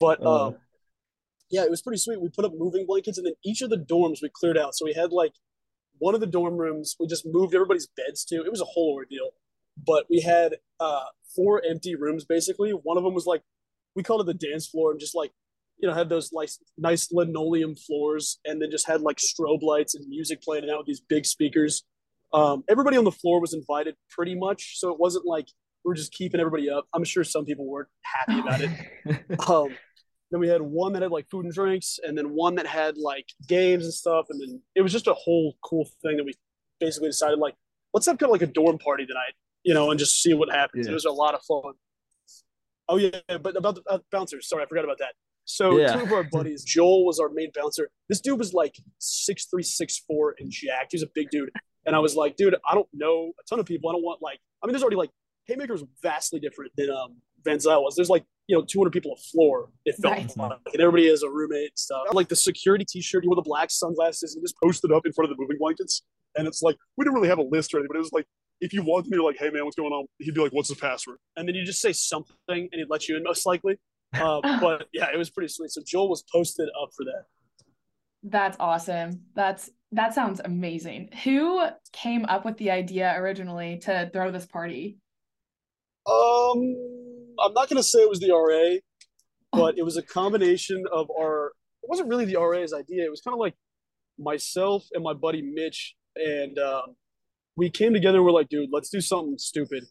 [0.00, 0.46] But Uh.
[0.46, 0.56] um,
[1.50, 2.22] yeah, it was pretty sweet.
[2.22, 4.74] We put up moving blankets, and then each of the dorms we cleared out.
[4.74, 5.32] So we had like
[5.98, 8.36] one of the dorm rooms we just moved everybody's beds to.
[8.36, 9.32] It was a whole ordeal.
[9.76, 11.02] But we had uh,
[11.34, 12.70] four empty rooms basically.
[12.70, 13.42] One of them was like
[13.94, 15.32] we called it the dance floor, and just like
[15.78, 19.94] you know had those like nice linoleum floors, and then just had like strobe lights
[19.94, 21.84] and music playing out with these big speakers.
[22.32, 25.48] Um, everybody on the floor was invited pretty much, so it wasn't like
[25.84, 26.86] we are just keeping everybody up.
[26.92, 28.70] I'm sure some people weren't happy about it.
[29.48, 29.76] Um,
[30.30, 32.96] then we had one that had like food and drinks, and then one that had
[32.96, 36.34] like games and stuff, and then it was just a whole cool thing that we
[36.80, 37.54] basically decided like
[37.92, 39.34] let's have kind of like a dorm party tonight,
[39.64, 40.86] you know, and just see what happens.
[40.86, 40.92] Yeah.
[40.92, 41.72] It was a lot of fun.
[42.88, 45.14] Oh yeah, but about the uh, bouncers, sorry, I forgot about that.
[45.46, 45.94] So Yeah.
[45.94, 47.90] two of our buddies, Joel was our main bouncer.
[48.08, 50.92] This dude was like six three, six four, and jacked.
[50.92, 51.50] He was a big dude,
[51.86, 53.88] and I was like, dude, I don't know a ton of people.
[53.90, 55.10] I don't want like, I mean, there's already like
[55.46, 57.94] Haymaker was vastly different than um, Van Zile was.
[57.96, 59.70] There's like you know 200 people a floor.
[59.86, 60.36] It felt Right.
[60.36, 62.02] like, and everybody has a roommate and stuff.
[62.12, 65.30] Like the security T-shirt, you wore the black sunglasses, and just posted up in front
[65.30, 66.02] of the moving blankets.
[66.36, 68.26] And it's like we didn't really have a list or anything, but it was like
[68.64, 70.70] if you walked in, you're like, "Hey man, what's going on?" He'd be like, "What's
[70.70, 73.78] the password?" And then you just say something, and he'd let you in most likely.
[74.14, 75.70] Uh, but yeah, it was pretty sweet.
[75.70, 77.24] So Joel was posted up for that.
[78.22, 79.20] That's awesome.
[79.34, 81.10] That's that sounds amazing.
[81.24, 84.98] Who came up with the idea originally to throw this party?
[86.06, 86.74] Um,
[87.38, 88.78] I'm not gonna say it was the RA,
[89.52, 91.52] but it was a combination of our.
[91.82, 93.04] It wasn't really the RA's idea.
[93.04, 93.54] It was kind of like
[94.18, 96.96] myself and my buddy Mitch, and um,
[97.56, 98.18] we came together.
[98.18, 99.84] and We're like, dude, let's do something stupid.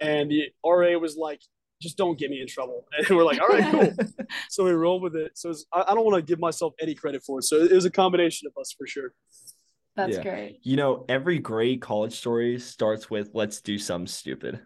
[0.00, 1.40] And the RA was like,
[1.82, 2.86] just don't get me in trouble.
[3.08, 3.92] And we're like, all right, cool.
[4.48, 5.32] so we rolled with it.
[5.34, 7.42] So it's, I, I don't want to give myself any credit for it.
[7.44, 9.12] So it was a combination of us for sure.
[9.96, 10.22] That's Yeah.
[10.22, 10.58] great.
[10.62, 14.60] You know, every great college story starts with let's do something stupid.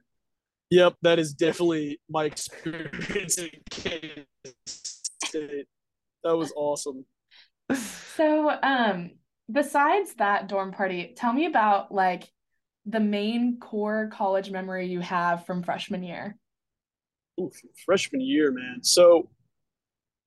[0.71, 5.67] Yep, that is definitely my experience in Kansas State.
[6.25, 7.05] That was awesome.
[8.17, 9.13] So, um,
[9.51, 12.31] besides that dorm party, tell me about like
[12.87, 16.37] the main core college memory you have from freshman year.
[17.41, 17.51] Ooh,
[17.85, 18.81] freshman year, man.
[18.83, 19.29] So,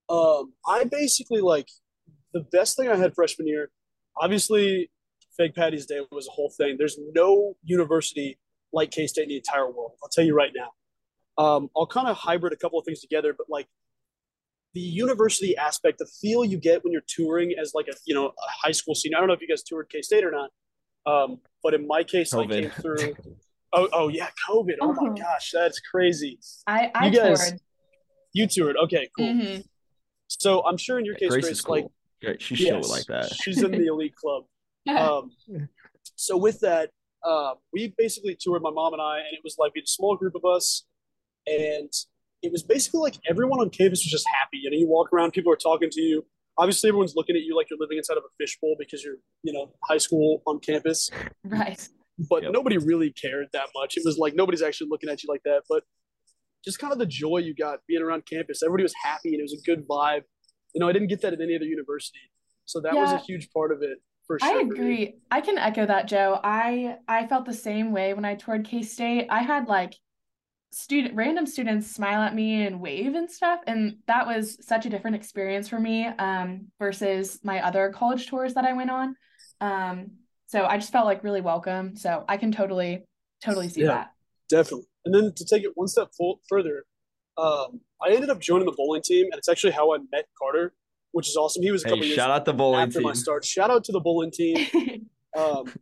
[0.08, 1.68] um, I basically like
[2.32, 3.70] the best thing I had freshman year.
[4.20, 4.90] Obviously,
[5.36, 6.76] Fake Patty's Day was a whole thing.
[6.78, 8.38] There's no university
[8.72, 9.92] like K State in the entire world.
[10.02, 10.72] I'll tell you right now.
[11.42, 13.66] Um, I'll kind of hybrid a couple of things together, but like
[14.74, 18.26] the university aspect, the feel you get when you're touring as like a you know
[18.28, 18.32] a
[18.64, 19.16] high school senior.
[19.16, 20.50] I don't know if you guys toured K State or not,
[21.06, 23.14] um, but in my case, I came through.
[23.74, 24.74] Oh, oh yeah, COVID.
[24.80, 25.18] Oh my Mhm.
[25.18, 26.38] gosh, that's crazy.
[26.66, 27.60] I I You guys- toured.
[28.34, 28.76] You toured.
[28.84, 29.26] Okay, cool.
[29.26, 29.64] Mhm.
[30.28, 31.74] So I'm sure in your case, Grace Grace, is cool.
[31.76, 31.86] like
[32.22, 32.40] Great.
[32.42, 33.32] She's yes, chill like that.
[33.34, 34.44] she's in the elite club.
[34.88, 35.30] Um,
[36.16, 36.90] so with that,
[37.24, 39.86] uh, we basically toured my mom and I, and it was like we had a
[39.86, 40.84] small group of us,
[41.46, 41.92] and
[42.42, 44.58] it was basically like everyone on campus was just happy.
[44.62, 46.24] You know, you walk around, people are talking to you.
[46.58, 49.52] Obviously, everyone's looking at you like you're living inside of a fishbowl because you're, you
[49.52, 51.10] know, high school on campus.
[51.44, 51.88] Right.
[52.30, 52.52] But Yep.
[52.52, 53.96] nobody really cared that much.
[53.96, 55.62] It was like nobody's actually looking at you like that.
[55.68, 55.82] But
[56.64, 58.62] just kind of the joy you got being around campus.
[58.62, 60.22] Everybody was happy, and it was a good vibe.
[60.74, 62.20] You know, I didn't get that at any other university,
[62.66, 64.48] so that was a huge part of it for sure.
[64.56, 65.16] I agree.
[65.30, 66.38] I can echo that, Joe.
[66.44, 69.26] I I felt the same way when I toured K-State.
[69.30, 69.94] I had like
[70.72, 74.90] student random students smile at me and wave and stuff, and that was such a
[74.90, 79.14] different experience for me um, versus my other college tours that I went on.
[79.60, 80.12] Um,
[80.46, 81.94] so I just felt like really welcome.
[81.96, 83.04] So I can totally
[83.44, 83.88] totally see Yeah.
[83.88, 84.12] that.
[84.48, 84.86] Definitely.
[85.04, 86.84] And then to take it one step full, further,
[87.36, 90.74] um, I ended up joining the bowling team, and it's actually how I met Carter,
[91.12, 91.62] which is awesome.
[91.62, 93.04] He was a couple Hey, years shout out the bowling after team.
[93.08, 93.44] my start.
[93.44, 94.56] Shout out to the bowling team,
[95.36, 95.72] um,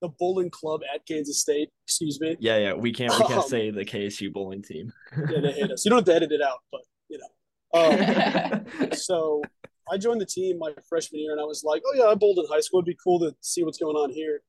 [0.00, 1.70] the bowling club at Kansas State.
[1.86, 2.36] Excuse me.
[2.40, 2.72] Yeah, yeah.
[2.74, 4.92] We can't we can't Um, say the KSU bowling team.
[5.16, 5.84] Yeah, they hate us.
[5.84, 7.26] You don't have to edit it out, but you know.
[7.72, 9.42] Um, so
[9.90, 12.38] I joined the team my freshman year, and I was like, oh yeah, I bowled
[12.38, 12.78] in high school.
[12.80, 14.42] It'd be cool to see what's going on here.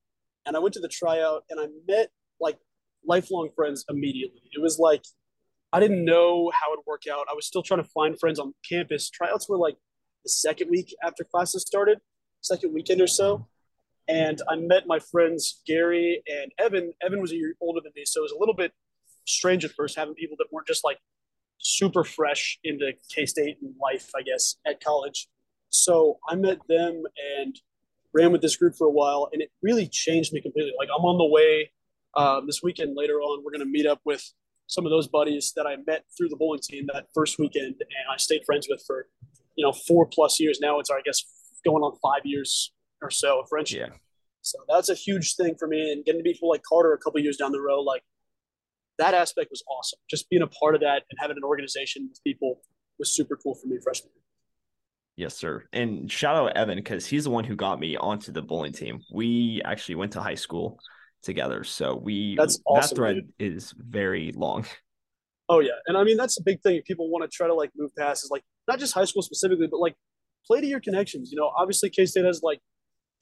[0.45, 2.09] And I went to the tryout, and I met
[2.39, 2.57] like
[3.05, 4.41] lifelong friends immediately.
[4.53, 5.03] It was like
[5.73, 7.27] I didn't know how it would work out.
[7.29, 9.09] I was still trying to find friends on campus.
[9.09, 9.77] Tryouts were like
[10.23, 11.99] the second week after classes started,
[12.41, 13.47] second weekend or so.
[14.07, 16.93] And I met my friends Gary and Evan.
[17.01, 18.73] Evan was a year older than me, so it was a little bit
[19.25, 20.97] strange at first having people that weren't just like
[21.59, 25.27] super fresh into K State and life, I guess, at college.
[25.69, 27.03] So I met them
[27.39, 27.59] and
[28.13, 30.73] ran with this group for a while, and it really changed me completely.
[30.77, 31.71] Like I'm on the way
[32.15, 32.95] um, this weekend.
[32.97, 34.23] Later on, we're going to meet up with
[34.67, 38.05] some of those buddies that I met through the bowling team that first weekend, and
[38.11, 39.07] I stayed friends with for
[39.55, 40.59] you know four plus years.
[40.61, 41.23] Now it's I guess
[41.63, 43.89] going on five years or so of friendship.
[43.91, 43.97] Yeah.
[44.41, 46.97] So that's a huge thing for me, and getting to meet people like Carter a
[46.97, 48.03] couple years down the road, like
[48.97, 49.99] that aspect was awesome.
[50.09, 52.61] Just being a part of that and having an organization with people
[52.99, 54.23] was super cool for me freshman year.
[55.17, 55.65] Yes, sir.
[55.73, 59.01] And shout out Evan because he's the one who got me onto the bowling team.
[59.13, 60.79] We actually went to high school
[61.21, 63.53] together, so we that's awesome, that thread dude.
[63.53, 64.65] is very long.
[65.49, 66.77] Oh yeah, and I mean that's a big thing.
[66.77, 69.21] If people want to try to like move past is like not just high school
[69.21, 69.95] specifically, but like
[70.47, 71.31] play to your connections.
[71.31, 72.59] You know, obviously K State has like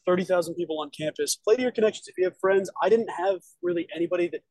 [0.06, 1.36] thirty thousand people on campus.
[1.36, 2.08] Play to your connections.
[2.08, 4.42] If you have friends, I didn't have really anybody that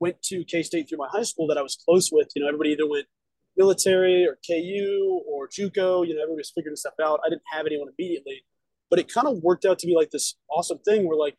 [0.00, 2.28] went to K State through my high school that I was close with.
[2.34, 3.06] You know, everybody either went
[3.56, 6.06] military or KU or JUCO.
[6.06, 7.20] You know, everybody was figuring stuff out.
[7.24, 8.44] I didn't have anyone immediately,
[8.90, 11.36] but it kind of worked out to be like this awesome thing where like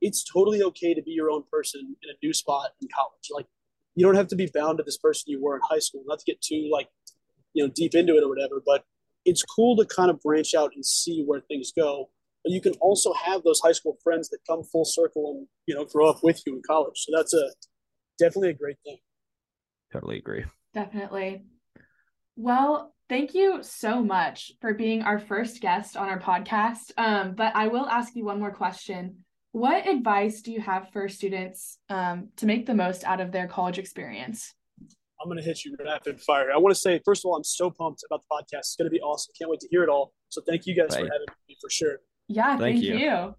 [0.00, 3.28] it's totally okay to be your own person in a new spot in college.
[3.30, 3.46] Like
[3.94, 6.02] you don't have to be bound to this person you were in high school.
[6.06, 6.88] Not to get too like
[7.52, 8.84] you know deep into it or whatever, but
[9.24, 12.10] it's cool to kind of branch out and see where things go.
[12.44, 15.74] But you can also have those high school friends that come full circle and you
[15.74, 16.96] know grow up with you in college.
[16.96, 17.50] So that's a
[18.18, 18.98] definitely a great thing.
[19.92, 20.44] Totally agree.
[20.72, 21.44] Definitely.
[22.36, 26.92] Well, thank you so much for being our first guest on our podcast.
[26.96, 29.24] Um, but I will ask you one more question.
[29.52, 33.48] What advice do you have for students um, to make the most out of their
[33.48, 34.54] college experience?
[35.20, 36.50] I'm going to hit you rapid fire.
[36.52, 38.60] I want to say, first of all, I'm so pumped about the podcast.
[38.60, 39.32] It's going to be awesome.
[39.36, 40.14] Can't wait to hear it all.
[40.28, 41.00] So thank you guys right.
[41.00, 41.98] for having me for sure.
[42.30, 42.96] Yeah, thank, thank you.
[42.96, 43.34] you.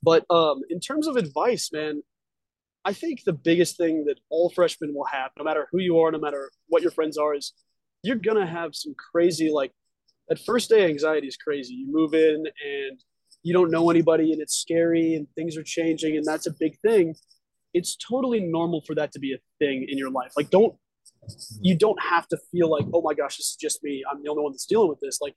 [0.00, 2.02] But um, in terms of advice, man,
[2.84, 6.10] I think the biggest thing that all freshmen will have, no matter who you are,
[6.10, 7.52] no matter what your friends are, is
[8.02, 9.72] you're gonna have some crazy like
[10.28, 11.74] that first day anxiety is crazy.
[11.74, 13.00] You move in and
[13.42, 16.78] you don't know anybody and it's scary and things are changing and that's a big
[16.80, 17.14] thing.
[17.74, 20.32] It's totally normal for that to be a thing in your life.
[20.36, 20.74] Like don't
[21.60, 24.04] you don't have to feel like, oh my gosh, this is just me.
[24.10, 25.20] I'm the only one that's dealing with this.
[25.20, 25.34] Like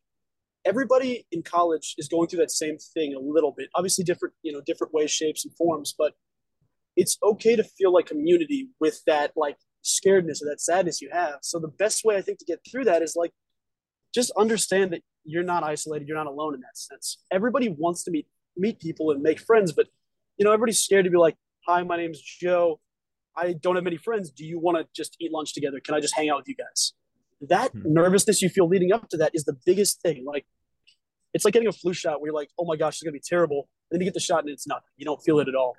[0.65, 3.69] everybody in college is going through that same thing a little bit.
[3.75, 6.13] Obviously different, you know, different ways, shapes, and forms, but
[6.95, 11.39] it's okay to feel like community with that like scaredness or that sadness you have.
[11.41, 13.31] So the best way I think to get through that is like
[14.13, 17.19] just understand that you're not isolated, you're not alone in that sense.
[17.31, 19.87] Everybody wants to meet meet people and make friends, but
[20.37, 21.35] you know, everybody's scared to be like,
[21.67, 22.79] "Hi, my name's Joe.
[23.35, 24.31] I don't have many friends.
[24.31, 25.79] Do you want to just eat lunch together?
[25.79, 26.93] Can I just hang out with you guys?"
[27.41, 27.81] That hmm.
[27.85, 30.25] nervousness you feel leading up to that is the biggest thing.
[30.25, 30.45] Like
[31.33, 33.19] it's like getting a flu shot where you're like, "Oh my gosh, it's going to
[33.19, 34.89] be terrible." And then you get the shot and it's nothing.
[34.97, 35.75] You don't feel it at all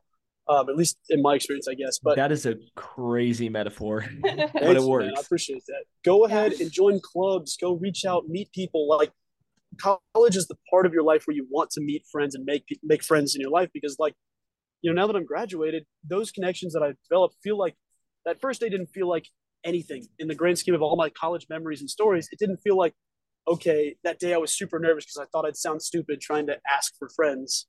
[0.49, 1.99] um, at least in my experience, I guess.
[1.99, 5.07] But that is a crazy metaphor, but it works.
[5.07, 5.85] Man, I appreciate that.
[6.05, 7.57] Go ahead and join clubs.
[7.57, 8.89] Go reach out, meet people.
[8.89, 9.13] Like
[9.79, 12.65] college is the part of your life where you want to meet friends and make
[12.83, 14.15] make friends in your life because, like,
[14.83, 17.75] you know, now that I'm graduated, those connections that I've developed feel like
[18.25, 19.27] that first day didn't feel like
[19.67, 22.29] anything in the grand scheme of all my college memories and stories.
[22.33, 22.95] It didn't feel like
[23.49, 26.57] okay that day I was super nervous because I thought I'd sound stupid trying to
[26.69, 27.67] ask for friends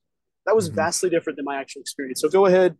[0.48, 0.76] that was mm-hmm.
[0.76, 2.22] vastly different than my actual experience.
[2.22, 2.76] So go ahead,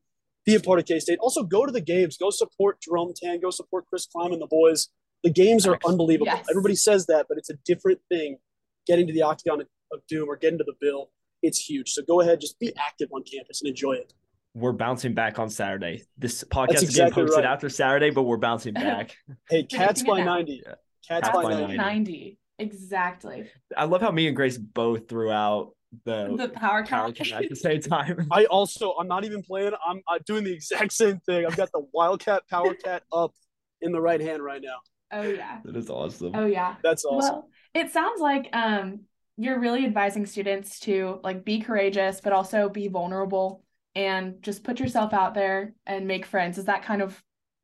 [0.47, 1.19] be a part of K State.
[1.21, 2.17] Also, go to the games.
[2.17, 3.41] Go support Jerome Tang.
[3.41, 4.89] Go support Chris Klieman and the boys.
[5.23, 6.33] The games are unbelievable.
[6.33, 6.47] Yes.
[6.49, 8.39] Everybody says that, but it's a different thing
[8.87, 11.11] getting to the Octagon of Doom or getting to the Bill.
[11.43, 11.91] It's huge.
[11.91, 14.15] So go ahead, just be active on campus and enjoy it.
[14.55, 16.03] We're bouncing back on Saturday.
[16.17, 17.53] This podcast That's is exactly getting posted right.
[17.53, 19.17] after Saturday, but we're bouncing back.
[19.49, 20.63] hey, Cats by 90.
[20.65, 20.75] Yeah.
[21.07, 21.77] Cats, Cats by 90.
[21.77, 22.39] 90.
[22.59, 23.51] Exactly.
[23.77, 25.75] I love how me and Grace both threw out
[26.05, 28.27] the, the power cat at the same time.
[28.31, 29.73] I also I'm not even playing.
[29.87, 31.47] I'm, I'm doing the exact same thing.
[31.47, 33.33] I've got the Wildcat Power Cat up
[33.81, 34.79] in the right hand right now.
[35.13, 35.59] Oh yeah.
[35.65, 36.33] That is awesome.
[36.35, 36.77] Oh yeah.
[36.83, 37.35] That's awesome.
[37.35, 39.01] Well, it sounds like um
[39.37, 43.63] you're really advising students to like be courageous but also be vulnerable
[43.99, 46.57] and just put yourself out there and make friends.
[46.57, 47.21] Is that kind of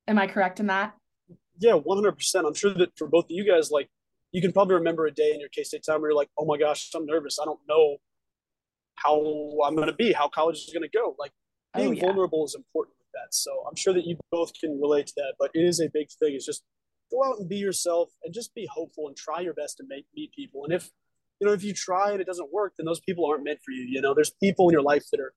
[0.08, 0.94] am I correct in that?
[1.60, 2.44] Yeah, 100%.
[2.44, 3.88] I'm sure that for both of you guys like
[4.32, 6.58] you can probably remember a day in your K-State time where you're like, "Oh my
[6.58, 7.38] gosh, I'm nervous.
[7.40, 7.98] I don't know
[8.96, 9.16] how
[9.64, 11.14] I'm going to be, how college is going to go.
[11.20, 11.30] Like
[11.74, 12.00] oh, being oh, yeah.
[12.00, 13.32] vulnerable is important with that.
[13.32, 16.08] So I'm sure that you both can relate to that, but it is a big
[16.18, 16.34] thing.
[16.34, 16.64] It's just
[17.12, 20.06] go out and be yourself and just be hopeful and try your best to make
[20.16, 20.64] meet people.
[20.64, 20.90] And if
[21.40, 23.70] you know, if you try and it doesn't work, then those people aren't meant for
[23.70, 23.84] you.
[23.88, 25.32] You know, there's people in your life that are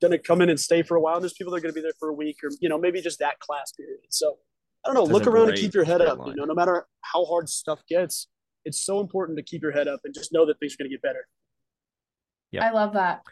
[0.00, 1.14] going to come in and stay for a while.
[1.14, 2.78] And there's people that are going to be there for a week or, you know,
[2.78, 4.00] maybe just that class period.
[4.10, 4.38] So
[4.84, 6.18] I don't know, That's look around and keep your head up.
[6.18, 6.30] line.
[6.30, 8.28] You know, no matter how hard stuff gets,
[8.64, 10.90] it's so important to keep your head up and just know that things are going
[10.90, 11.26] to get better.
[12.50, 12.66] Yeah.
[12.66, 13.22] I love that.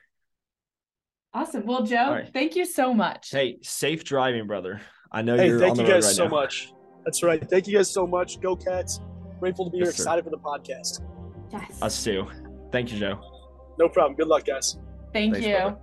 [1.33, 1.67] Awesome.
[1.67, 2.31] Well, Joe, All right.
[2.33, 3.29] thank you so much.
[3.31, 4.81] Hey, safe driving, brother.
[5.13, 6.31] I know Hey, you're thank on the you road guys right so now.
[6.31, 6.73] much.
[7.05, 7.49] That's right.
[7.49, 8.41] Thank you guys so much.
[8.41, 9.01] Go Cats.
[9.39, 9.93] Grateful to be Yes, here.
[9.93, 10.03] sir.
[10.03, 11.03] Excited for the podcast.
[11.53, 11.81] Yes.
[11.83, 12.27] Us too.
[12.73, 13.21] Thank you, Joe.
[13.79, 14.17] No problem.
[14.17, 14.79] Good luck, guys.
[15.13, 15.55] Thank Thanks, you.
[15.57, 15.77] brother.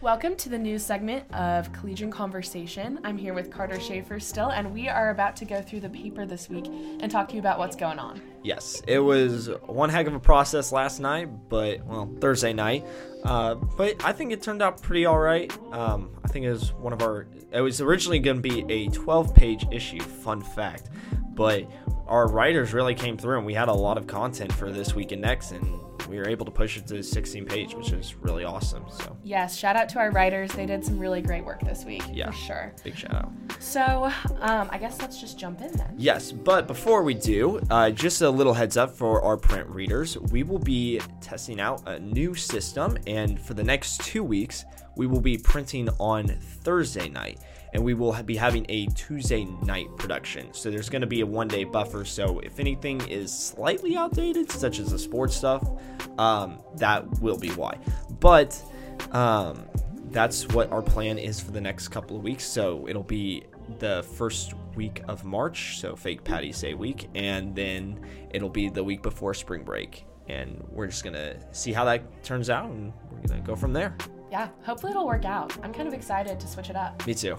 [0.00, 3.00] Welcome to the news segment of Collegian Conversation.
[3.04, 6.26] I'm here with Carter Schaefer still, and we are about to go through the paper
[6.26, 8.20] this week and talk to you about what's going on.
[8.42, 12.84] Yes, it was one heck of a process last night, but well, Thursday night.
[13.24, 15.50] Uh, but I think it turned out pretty all right.
[15.72, 17.26] Um, I think it was one of our.
[17.50, 20.00] It was originally going to be a 12-page issue.
[20.00, 20.90] Fun fact,
[21.30, 21.70] but
[22.06, 25.12] our writers really came through, and we had a lot of content for this week
[25.12, 25.80] and next, and
[26.14, 28.84] we were able to push it to 16-page, which is really awesome.
[28.88, 30.52] So Yes, shout out to our writers.
[30.52, 32.30] They did some really great work this week, Yeah.
[32.30, 32.72] for sure.
[32.84, 33.32] big shout out.
[33.58, 34.10] So,
[34.40, 35.92] um, I guess let's just jump in then.
[35.98, 40.16] Yes, but before we do, uh, just a little heads up for our print readers.
[40.18, 44.64] We will be testing out a new system, and for the next two weeks,
[44.96, 47.40] we will be printing on Thursday night,
[47.74, 50.52] and we will be having a Tuesday night production.
[50.52, 52.04] So there's going to be a one day buffer.
[52.04, 55.68] So if anything is slightly outdated, such as the sports stuff,
[56.16, 57.76] um, that will be why.
[58.20, 58.62] But
[59.10, 59.66] um,
[60.10, 62.44] that's what our plan is for the next couple of weeks.
[62.44, 63.44] So it'll be
[63.80, 68.00] the first week of March, so fake Patty's Day week, and then
[68.30, 70.04] it'll be the week before spring break.
[70.28, 73.96] And we're just gonna see how that turns out, and we're gonna go from there.
[74.30, 75.56] Yeah, hopefully it'll work out.
[75.62, 77.06] I'm kind of excited to switch it up.
[77.06, 77.36] Me too.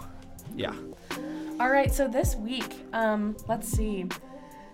[0.56, 0.74] Yeah.
[1.60, 4.08] All right, so this week, um, let's see.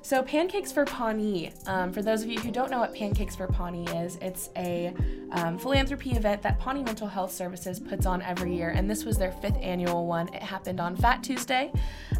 [0.03, 1.51] So, Pancakes for Pawnee.
[1.67, 4.95] Um, for those of you who don't know what Pancakes for Pawnee is, it's a
[5.31, 9.19] um, philanthropy event that Pawnee Mental Health Services puts on every year, and this was
[9.19, 10.27] their fifth annual one.
[10.29, 11.71] It happened on Fat Tuesday,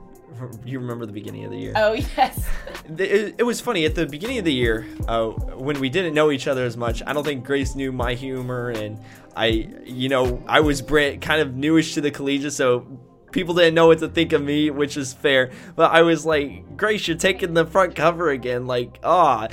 [0.66, 1.74] You remember the beginning of the year?
[1.76, 2.47] Oh yes.
[2.97, 6.32] It, it was funny at the beginning of the year uh, when we didn't know
[6.32, 7.04] each other as much.
[7.06, 9.00] I don't think Grace knew my humor, and
[9.36, 12.88] I, you know, I was brand, kind of newish to the Collegian, so
[13.32, 15.52] people didn't know what to think of me, which is fair.
[15.76, 19.48] But I was like, Grace, you're taking the front cover again, like ah,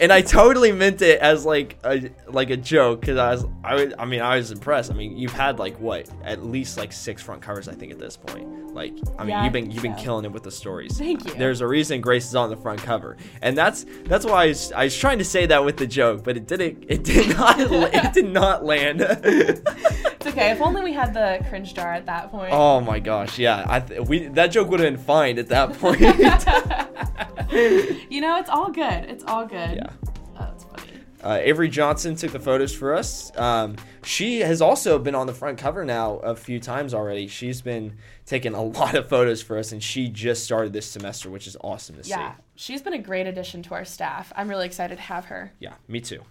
[0.00, 3.74] and I totally meant it as like a like a joke because I was I,
[3.74, 4.90] was, I mean I was impressed.
[4.90, 7.98] I mean you've had like what at least like six front covers I think at
[7.98, 8.74] this point.
[8.74, 10.02] Like I mean Yeah, you've been you've been so.
[10.02, 10.98] killing it with the stories.
[10.98, 11.34] Thank you.
[11.34, 14.72] There's a reason Grace is on the front cover, and that's that's why I was,
[14.72, 16.84] I was trying to say that with the joke, but it didn't.
[16.88, 17.56] It did not.
[17.60, 19.00] it did not land.
[20.26, 20.50] It's okay.
[20.52, 22.52] If only we had the cringe jar at that point.
[22.52, 23.64] oh my gosh, yeah.
[23.68, 26.00] I th- we that joke would have been fine at that point.
[28.10, 29.04] you know, it's all good.
[29.10, 29.76] It's all good.
[29.76, 29.90] yeah.
[30.06, 30.92] Oh, that's funny.
[31.22, 33.36] Uh, Avery Johnson took the photos for us.
[33.38, 37.28] Um, she has also been on the front cover now a few times already.
[37.28, 37.96] She's been
[38.26, 41.56] taking a lot of photos for us, and she just started this semester, which is
[41.62, 42.20] awesome to Yeah, see.
[42.20, 44.32] Yeah, she's been a great addition to our staff.
[44.36, 45.52] I'm really excited to have her.
[45.60, 46.22] Yeah, me too.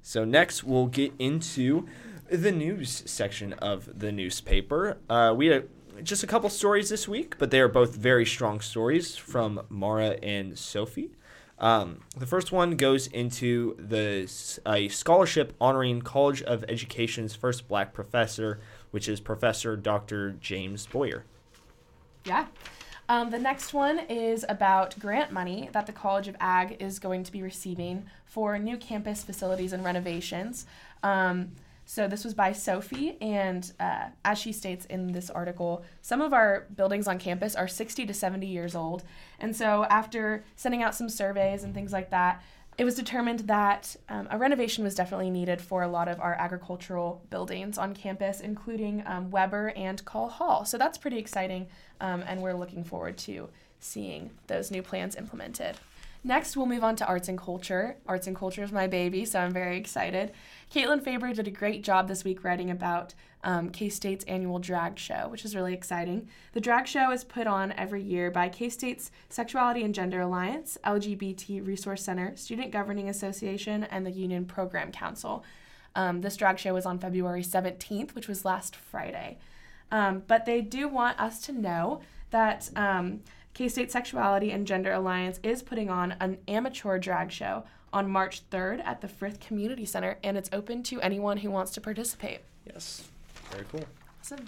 [0.00, 1.86] So next we'll get into
[2.30, 4.98] the news section of the newspaper.
[5.08, 5.68] Uh, we had
[6.02, 10.18] just a couple stories this week, but they are both very strong stories from Mara
[10.22, 11.10] and Sophie.
[11.58, 14.28] Um, the first one goes into the
[14.66, 18.60] a scholarship honoring College of Education's first black professor,
[18.90, 20.32] which is Professor Dr.
[20.32, 21.24] James Boyer.
[22.24, 22.46] Yeah.
[23.08, 27.22] Um, the next one is about grant money that the College of Ag is going
[27.24, 30.66] to be receiving for new campus facilities and renovations.
[31.02, 31.52] Um,
[31.86, 36.32] so this was by Sophie, and uh, as she states in this article, some of
[36.32, 39.04] our buildings on campus are 60 to 70 years old.
[39.38, 42.42] And so after sending out some surveys and things like that,
[42.76, 46.34] it was determined that um, a renovation was definitely needed for a lot of our
[46.34, 50.64] agricultural buildings on campus, including um, Weber and Call Hall.
[50.64, 51.68] So that's pretty exciting,
[52.00, 55.76] um, and we're looking forward to seeing those new plans implemented.
[56.26, 57.96] Next, we'll move on to arts and culture.
[58.08, 60.32] Arts and culture is my baby, so I'm very excited.
[60.74, 63.14] Caitlin Faber did a great job this week writing about
[63.44, 66.28] um, K State's annual drag show, which is really exciting.
[66.52, 70.76] The drag show is put on every year by K State's Sexuality and Gender Alliance,
[70.84, 75.44] LGBT Resource Center, Student Governing Association, and the Union Program Council.
[75.94, 79.38] Um, this drag show was on February 17th, which was last Friday.
[79.92, 82.00] Um, but they do want us to know
[82.30, 83.20] that um,
[83.52, 87.62] K State Sexuality and Gender Alliance is putting on an amateur drag show
[87.94, 91.70] on March 3rd at the Frith Community Center, and it's open to anyone who wants
[91.72, 92.40] to participate.
[92.66, 93.04] Yes.
[93.52, 93.84] Very cool.
[94.20, 94.46] Awesome.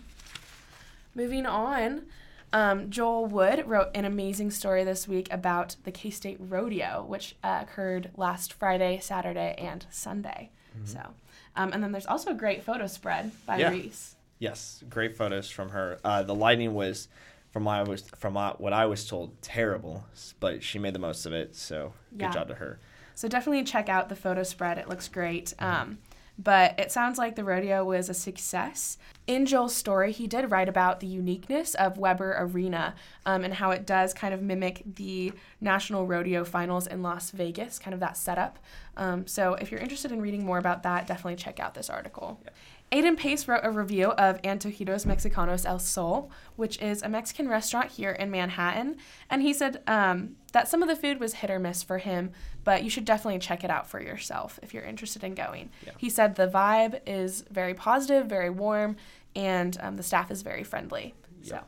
[1.14, 2.02] Moving on,
[2.52, 7.36] um, Joel Wood wrote an amazing story this week about the K State Rodeo, which
[7.44, 10.50] uh, occurred last Friday, Saturday, and Sunday.
[10.84, 11.00] So,
[11.56, 13.70] um, and then there's also a great photo spread by Yeah.
[13.70, 14.16] Reese.
[14.38, 15.98] Yes, great photos from her.
[16.04, 17.08] Uh, the lighting was,
[17.50, 20.04] from what I was from what I was told, terrible,
[20.38, 21.56] but she made the most of it.
[21.56, 22.32] So good Yeah.
[22.32, 22.78] job to her.
[23.16, 24.76] So definitely check out the photo spread.
[24.78, 25.54] It looks great.
[25.58, 25.98] Um,
[26.38, 28.98] but it sounds like the rodeo was a success.
[29.26, 32.94] In Joel's story, he did write about the uniqueness of Weber Arena
[33.24, 37.78] um, and how it does kind of mimic the National Rodeo Finals in Las Vegas,
[37.78, 38.58] kind of that setup.
[38.98, 42.38] Um, so if you're interested in reading more about that, definitely check out this article.
[42.92, 47.90] Aiden Pace wrote a review of Antojitos Mexicanos El Sol, which is a Mexican restaurant
[47.90, 48.96] here in Manhattan.
[49.28, 52.30] And he said um, that some of the food was hit or miss for him,
[52.62, 55.70] but you should definitely check it out for yourself if you're interested in going.
[55.84, 55.92] Yeah.
[55.98, 58.96] He said the vibe is very positive, very warm,
[59.34, 61.14] and um, the staff is very friendly.
[61.42, 61.60] So.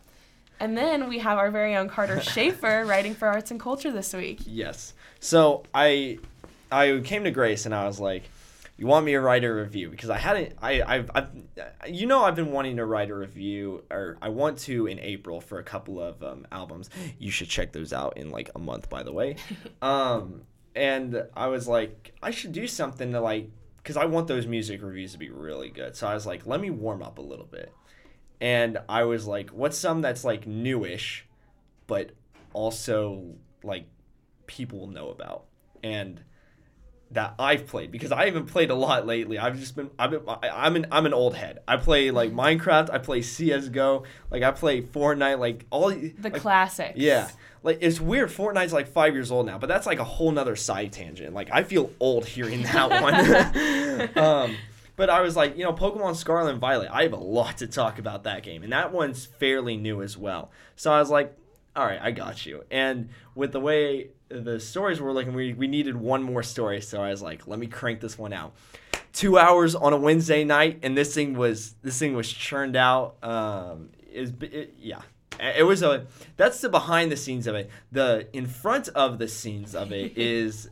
[0.61, 4.13] And then we have our very own Carter Schaefer writing for Arts and Culture this
[4.13, 4.41] week.
[4.47, 4.95] Yes.
[5.19, 6.19] So I
[6.71, 8.25] I came to Grace and I was like,
[8.79, 10.55] "You want me to write a review?" Because I hadn't.
[10.63, 11.31] I I've, I've
[11.89, 15.41] you know I've been wanting to write a review, or I want to in April
[15.41, 16.89] for a couple of um, albums.
[17.19, 19.37] You should check those out in like a month, by the way.
[19.83, 20.43] um,
[20.75, 24.81] and I was like, I should do something to like, because I want those music
[24.83, 25.97] reviews to be really good.
[25.97, 27.73] So I was like, let me warm up a little bit.
[28.41, 31.27] And I was like, what's some that's like newish,
[31.89, 32.13] but
[32.53, 33.87] also like
[34.47, 35.45] people know about
[35.83, 36.23] and
[37.13, 39.39] that I've played because I haven't played a lot lately.
[39.39, 41.61] I've just been I've been I- I'm an I'm an old head.
[41.67, 42.91] I play like Minecraft.
[42.93, 44.05] I play CS:GO.
[44.31, 45.39] Like I play Fortnite.
[45.39, 46.99] Like all The like, classics.
[46.99, 47.31] yeah.
[47.63, 48.29] Like it's weird.
[48.31, 51.35] Fortnite's like five years old now, but that's like a whole nother side tangent.
[51.35, 52.91] Like I feel old hearing that
[54.15, 54.19] one.
[54.25, 54.57] um,
[54.97, 56.89] but I was like, you know, Pokemon Scarlet and Violet.
[56.93, 60.17] I have a lot to talk about that game, and that one's fairly new as
[60.19, 60.51] well.
[60.77, 61.37] So I was like,
[61.79, 62.65] all right, I got you.
[62.73, 66.81] And with the way the stories were looking, we we needed one more story.
[66.81, 68.53] So I was like, let me crank this one out.
[69.13, 73.23] Two hours on a Wednesday night, and this thing was this thing was churned out.
[73.23, 75.03] Um, is it, yeah.
[75.39, 77.71] It was a that's the behind the scenes of it.
[77.93, 80.69] The in front of the scenes of it is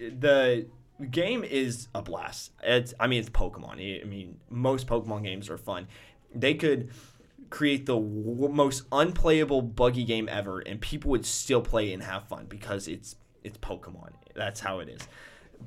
[0.00, 0.66] the
[1.08, 2.50] game is a blast.
[2.64, 4.02] It's I mean it's Pokemon.
[4.02, 5.86] I mean most Pokemon games are fun.
[6.34, 6.90] They could
[7.50, 12.28] create the w- most unplayable buggy game ever and people would still play and have
[12.28, 14.12] fun because it's it's Pokemon.
[14.34, 15.06] That's how it is.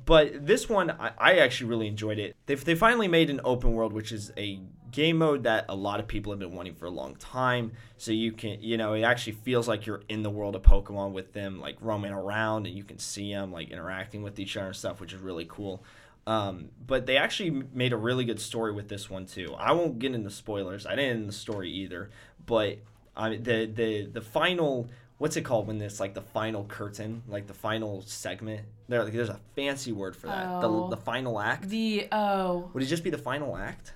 [0.04, 2.34] But this one, I, I actually really enjoyed it.
[2.46, 4.60] They, they finally made an open world, which is a
[4.90, 7.72] game mode that a lot of people have been wanting for a long time.
[7.98, 11.12] So you can, you know, it actually feels like you're in the world of Pokemon
[11.12, 14.68] with them, like roaming around, and you can see them like interacting with each other
[14.68, 15.82] and stuff, which is really cool.
[16.26, 19.54] Um, but they actually made a really good story with this one too.
[19.58, 20.86] I won't get into spoilers.
[20.86, 22.10] I didn't in the story either,
[22.46, 22.78] but
[23.16, 27.46] I the the the final what's it called when it's like the final curtain, like
[27.46, 28.62] the final segment.
[28.88, 30.46] There, like, there's a fancy word for that.
[30.48, 30.88] Oh.
[30.88, 31.68] The the final act.
[31.68, 33.92] The oh, Would it just be the final act?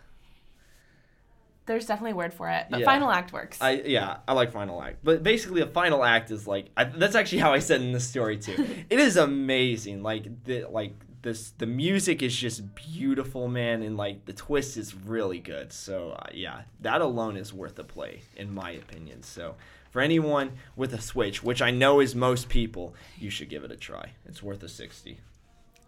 [1.66, 2.86] there's definitely a word for it, but Yeah.
[2.86, 3.60] final act works.
[3.60, 7.16] I yeah, I like final act, but basically a final act is like I, that's
[7.16, 8.84] actually how I said in the story too.
[8.90, 10.94] it is amazing, like the like
[11.26, 15.72] this the music is just beautiful, man, and like the twist is really good.
[15.72, 19.24] So uh, yeah, that alone is worth a play in my opinion.
[19.24, 19.56] So
[19.90, 23.72] for anyone with a Switch, which I know is most people, you should give it
[23.72, 24.12] a try.
[24.24, 25.18] It's worth a sixty.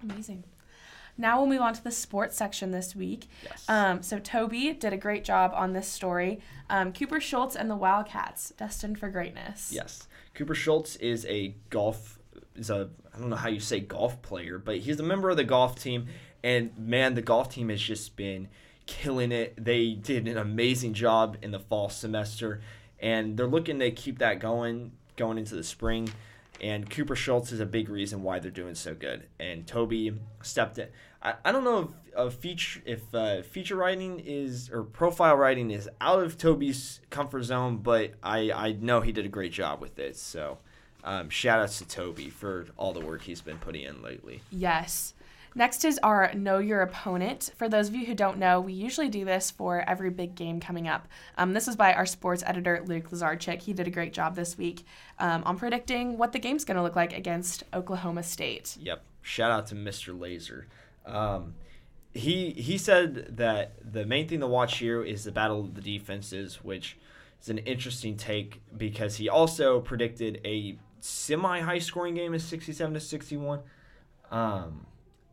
[0.02, 0.42] Amazing.
[1.16, 3.28] Now we'll move on to the sports section this week.
[3.44, 3.64] Yes.
[3.68, 6.40] Um, so Toby did a great job on this story.
[6.68, 9.70] Um, Cooper Schultz and the Wildcats, destined for greatness.
[9.72, 12.17] Yes, Cooper Schultz is a golf
[12.58, 15.36] is a I don't know how you say golf player, but he's a member of
[15.36, 16.06] the golf team,
[16.42, 18.48] and man, the golf team has just been
[18.86, 19.54] killing it.
[19.62, 22.60] They did an amazing job in the fall semester,
[23.00, 26.10] and they're looking to keep that going going into the spring.
[26.60, 29.28] And Cooper Schultz is a big reason why they're doing so good.
[29.38, 30.88] And Toby stepped in.
[31.22, 35.70] I, I don't know if uh, feature if uh, feature writing is or profile writing
[35.70, 39.80] is out of Toby's comfort zone, but I I know he did a great job
[39.80, 40.16] with it.
[40.16, 40.58] So
[41.04, 44.42] um, shout outs to Toby for all the work he's been putting in lately.
[44.50, 45.14] Yes.
[45.54, 47.50] Next is our Know Your Opponent.
[47.56, 50.60] For those of you who don't know, we usually do this for every big game
[50.60, 51.08] coming up.
[51.36, 53.62] Um, this is by our sports editor, Luke Lazarchik.
[53.62, 54.84] He did a great job this week
[55.18, 58.76] um, on predicting what the game's going to look like against Oklahoma State.
[58.80, 59.02] Yep.
[59.22, 60.18] Shout out to Mr.
[60.18, 60.68] Laser.
[61.06, 61.54] Um,
[62.14, 65.80] he he said that the main thing to watch here is the battle of the
[65.80, 66.96] defenses, which
[67.42, 72.94] is an interesting take because he also predicted a semi high scoring game is 67
[72.94, 73.60] to 61,
[74.30, 74.86] um,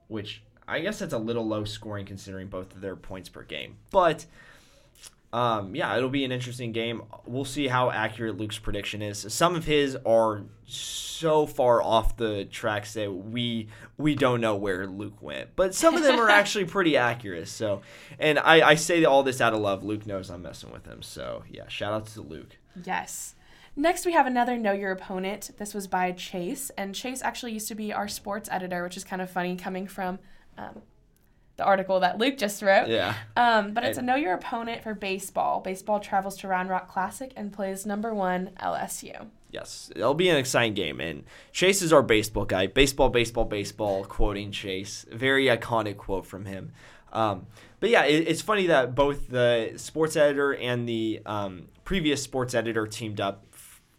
[0.08, 3.78] which I guess that's a little low scoring considering both of their points per game.
[3.92, 4.26] But
[5.36, 7.02] um, yeah, it'll be an interesting game.
[7.26, 9.26] We'll see how accurate Luke's prediction is.
[9.34, 14.88] Some of his are so far off the tracks that we we don't know where
[14.88, 17.50] Luke went, but some of them are actually pretty accurate.
[17.50, 17.82] So,
[18.18, 19.84] and I, I say all this out of love.
[19.84, 21.02] Luke knows I'm messing with him.
[21.02, 22.58] So yeah, shout out to Luke.
[22.86, 23.36] Yes.
[23.78, 25.52] Next, we have another Know Your Opponent.
[25.58, 29.04] This was by Chase, and Chase actually used to be our sports editor, which is
[29.04, 30.20] kind of funny coming from
[30.58, 30.82] um,
[31.58, 32.88] the article that Luke just wrote.
[32.88, 33.16] Yeah.
[33.36, 35.60] Um, but it's a know your opponent for baseball.
[35.60, 39.28] Baseball travels to Round Rock Classic and plays number one LSU.
[39.52, 41.00] Yes, it'll be an exciting game.
[41.00, 42.68] And Chase is our baseball guy.
[42.68, 45.06] Baseball, baseball, baseball, quoting Chase.
[45.12, 46.72] Very iconic quote from him.
[47.14, 47.48] Um,
[47.80, 52.54] but yeah, it, it's funny that both the sports editor and the um, previous sports
[52.54, 53.45] editor teamed up.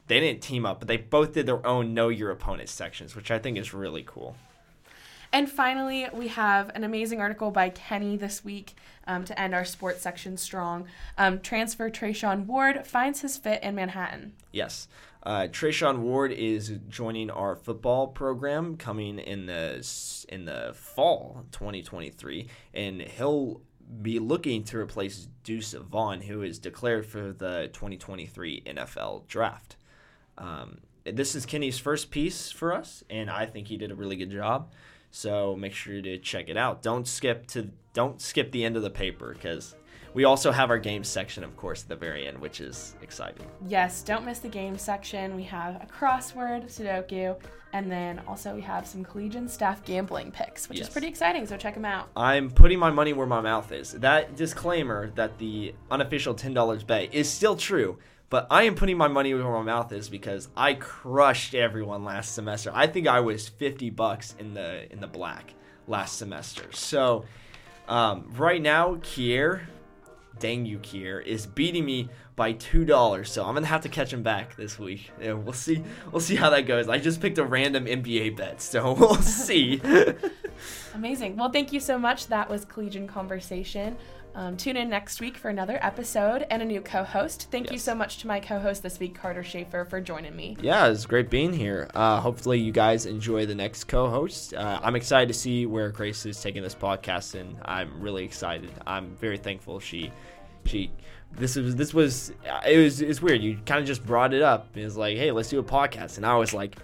[0.06, 3.30] They didn't team up, but they both did their own Know Your Opponent sections, which
[3.30, 4.36] I think is really cool.
[5.32, 8.76] And finally, we have an amazing article by Kenny this week
[9.06, 10.86] um, to end our sports section strong.
[11.18, 14.34] Um, transfer Treshaun Ward finds his fit in Manhattan.
[14.52, 14.88] Yes.
[15.22, 19.86] Uh, Treshaun Ward is joining our football program coming in the
[20.28, 23.60] in the fall 2023, and he'll
[24.02, 29.75] be looking to replace Deuce Vaughn, who is declared for the 2023 NFL Draft.
[30.38, 34.16] Um, this is Kenny's first piece for us, and I think he did a really
[34.16, 34.72] good job.
[35.10, 36.82] So make sure to check it out.
[36.82, 39.74] Don't skip to don't skip the end of the paper because
[40.12, 43.46] we also have our games section, of course, at the very end, which is exciting.
[43.66, 45.34] Yes, don't miss the game section.
[45.36, 47.36] We have a crossword, Sudoku,
[47.72, 50.88] and then also we have some Collegian staff gambling picks, which Yes.
[50.88, 51.46] is pretty exciting.
[51.46, 52.08] So check them out.
[52.16, 53.92] I'm putting my money where my mouth is.
[53.92, 57.98] That disclaimer that the unofficial $10 bet is still true,
[58.28, 62.34] but I am putting my money where my mouth is because I crushed everyone last
[62.34, 62.70] semester.
[62.74, 65.54] I think I was 50 bucks in the in the black
[65.86, 66.64] last semester.
[66.72, 67.24] So,
[67.88, 69.60] um, right now, Kier,
[70.38, 73.30] dang you, Kier, is beating me by two dollars.
[73.32, 75.10] So I'm gonna have to catch him back this week.
[75.20, 75.82] Yeah, we'll see.
[76.12, 76.88] We'll see how that goes.
[76.88, 79.80] I just picked a random NBA bet, so we'll see.
[80.94, 81.36] Amazing.
[81.36, 82.26] Well, thank you so much.
[82.28, 83.96] That was Collegian Conversation.
[84.36, 87.48] Um, tune in next week for another episode and a new co host.
[87.50, 90.58] Thank you so much to my co host this week, Carter Schaefer, for joining me.
[90.60, 91.88] yeah, it's great being here.
[91.94, 94.52] Uh, hopefully, you guys enjoy the next co-host.
[94.52, 98.70] Uh, I'm excited to see where Grace is taking this podcast, and I'm really excited.
[98.86, 100.12] I'm very thankful she,
[100.66, 100.90] she,
[101.32, 102.30] this was this was
[102.66, 103.40] it was it's weird.
[103.40, 104.76] You kind of just brought it up.
[104.76, 106.76] It was like, hey, let's do a podcast, and I was like,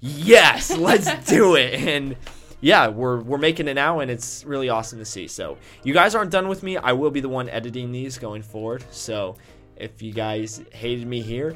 [0.00, 2.16] yes, let's do it, and.
[2.60, 5.28] Yeah, we're we're making it now, and it's really awesome to see.
[5.28, 6.76] So you guys aren't done with me.
[6.76, 8.84] I will be the one editing these going forward.
[8.90, 9.36] So
[9.76, 11.54] if you guys hated me here,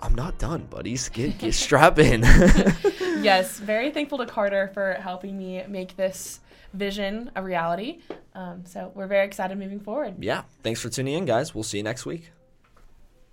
[0.00, 1.08] I'm not done, buddies.
[1.08, 2.22] Get get strap in.
[3.22, 6.40] yes, very thankful to Carter for helping me make this
[6.74, 8.00] vision a reality.
[8.34, 10.16] Um, so we're very excited moving forward.
[10.22, 10.42] yeah.
[10.62, 11.54] Thanks for tuning in, guys.
[11.54, 12.30] We'll see you next week.